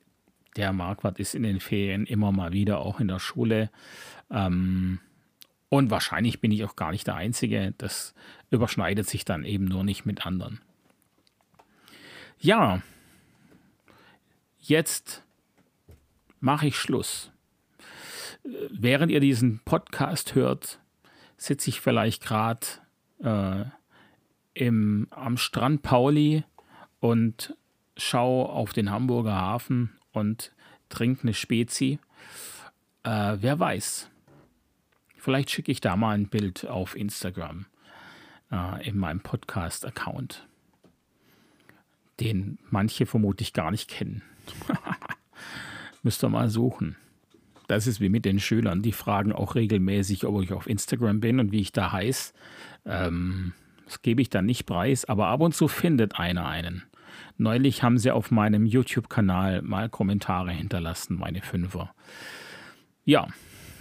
der 0.58 0.74
Marquardt 0.74 1.20
ist 1.20 1.36
in 1.36 1.44
den 1.44 1.60
Ferien 1.60 2.06
immer 2.06 2.32
mal 2.32 2.52
wieder 2.52 2.80
auch 2.80 3.00
in 3.00 3.08
der 3.08 3.20
Schule. 3.20 3.70
Ähm, 4.30 5.00
und 5.70 5.92
wahrscheinlich 5.92 6.42
bin 6.42 6.52
ich 6.52 6.64
auch 6.66 6.76
gar 6.76 6.92
nicht 6.92 7.08
der 7.08 7.16
Einzige. 7.16 7.74
Das 7.78 8.14
überschneidet 8.50 9.08
sich 9.08 9.24
dann 9.24 9.46
eben 9.46 9.66
nur 9.66 9.84
nicht 9.84 10.06
mit 10.06 10.26
anderen. 10.26 10.60
Ja, 12.40 12.82
jetzt 14.60 15.24
mache 16.40 16.68
ich 16.68 16.78
Schluss. 16.78 17.32
Während 18.70 19.12
ihr 19.12 19.20
diesen 19.20 19.60
Podcast 19.60 20.36
hört, 20.36 20.80
sitze 21.38 21.70
ich 21.70 21.82
vielleicht 21.82 22.24
gerade 22.24 22.66
äh, 23.22 23.66
am 25.12 25.38
Strand 25.38 25.82
Pauli 25.82 26.44
und 27.00 27.56
schaue 27.96 28.50
auf 28.50 28.74
den 28.74 28.92
Hamburger 28.92 29.36
Hafen 29.36 29.98
und 30.12 30.52
trinke 30.90 31.24
eine 31.24 31.34
Spezi. 31.34 32.00
Äh, 33.04 33.38
wer 33.40 33.60
weiß. 33.60 34.10
Vielleicht 35.18 35.52
schicke 35.52 35.72
ich 35.72 35.82
da 35.82 35.96
mal 35.96 36.16
ein 36.16 36.28
Bild 36.28 36.66
auf 36.68 36.96
Instagram 36.96 37.66
äh, 38.52 38.88
in 38.88 38.98
meinem 38.98 39.20
Podcast-Account, 39.20 40.48
den 42.20 42.60
manche 42.70 43.06
vermutlich 43.06 43.54
gar 43.54 43.72
nicht 43.72 43.90
kennen. 43.90 44.22
Müsst 46.04 46.24
ihr 46.24 46.30
mal 46.30 46.50
suchen. 46.50 46.96
Das 47.68 47.86
ist 47.86 48.00
wie 48.00 48.10
mit 48.10 48.24
den 48.24 48.40
Schülern. 48.40 48.82
Die 48.82 48.94
fragen 48.94 49.34
auch 49.34 49.56
regelmäßig, 49.56 50.26
ob 50.26 50.42
ich 50.42 50.54
auf 50.54 50.68
Instagram 50.68 51.20
bin 51.20 51.40
und 51.40 51.52
wie 51.52 51.60
ich 51.60 51.74
da 51.74 51.92
heiße. 51.92 52.34
Ähm, 52.86 53.54
das 53.88 54.02
gebe 54.02 54.22
ich 54.22 54.30
dann 54.30 54.46
nicht 54.46 54.66
preis, 54.66 55.06
aber 55.06 55.28
ab 55.28 55.40
und 55.40 55.56
zu 55.56 55.70
findet 55.70 56.20
einer 56.20 56.46
einen. 56.46 56.84
Neulich 57.38 57.84
haben 57.84 57.98
sie 57.98 58.12
auf 58.12 58.32
meinem 58.32 58.66
YouTube-Kanal 58.66 59.62
mal 59.62 59.90
Kommentare 59.90 60.52
hinterlassen, 60.52 61.18
meine 61.18 61.42
Fünfer. 61.42 61.94
Ja, 63.06 63.28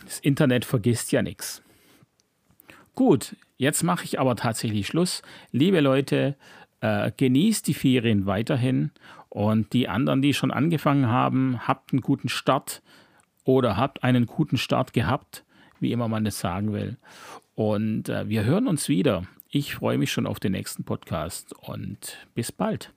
das 0.04 0.20
Internet 0.20 0.64
vergisst 0.64 1.10
ja 1.10 1.22
nichts. 1.22 1.60
Gut, 2.94 3.34
jetzt 3.56 3.82
mache 3.82 4.04
ich 4.04 4.20
aber 4.20 4.36
tatsächlich 4.36 4.86
Schluss. 4.86 5.22
Liebe 5.50 5.80
Leute, 5.80 6.36
äh, 6.80 7.10
genießt 7.16 7.66
die 7.66 7.74
Ferien 7.74 8.26
weiterhin 8.26 8.92
und 9.28 9.72
die 9.72 9.88
anderen, 9.88 10.22
die 10.22 10.34
schon 10.34 10.52
angefangen 10.52 11.08
haben, 11.08 11.66
habt 11.66 11.92
einen 11.92 12.02
guten 12.02 12.28
Start 12.28 12.80
oder 13.42 13.76
habt 13.76 14.04
einen 14.04 14.26
guten 14.26 14.56
Start 14.56 14.92
gehabt, 14.92 15.44
wie 15.80 15.90
immer 15.90 16.06
man 16.06 16.24
das 16.24 16.38
sagen 16.38 16.72
will. 16.72 16.96
Und 17.56 18.08
äh, 18.08 18.28
wir 18.28 18.44
hören 18.44 18.68
uns 18.68 18.88
wieder. 18.88 19.24
Ich 19.58 19.76
freue 19.76 19.96
mich 19.96 20.12
schon 20.12 20.26
auf 20.26 20.38
den 20.38 20.52
nächsten 20.52 20.84
Podcast 20.84 21.54
und 21.54 22.28
bis 22.34 22.52
bald. 22.52 22.92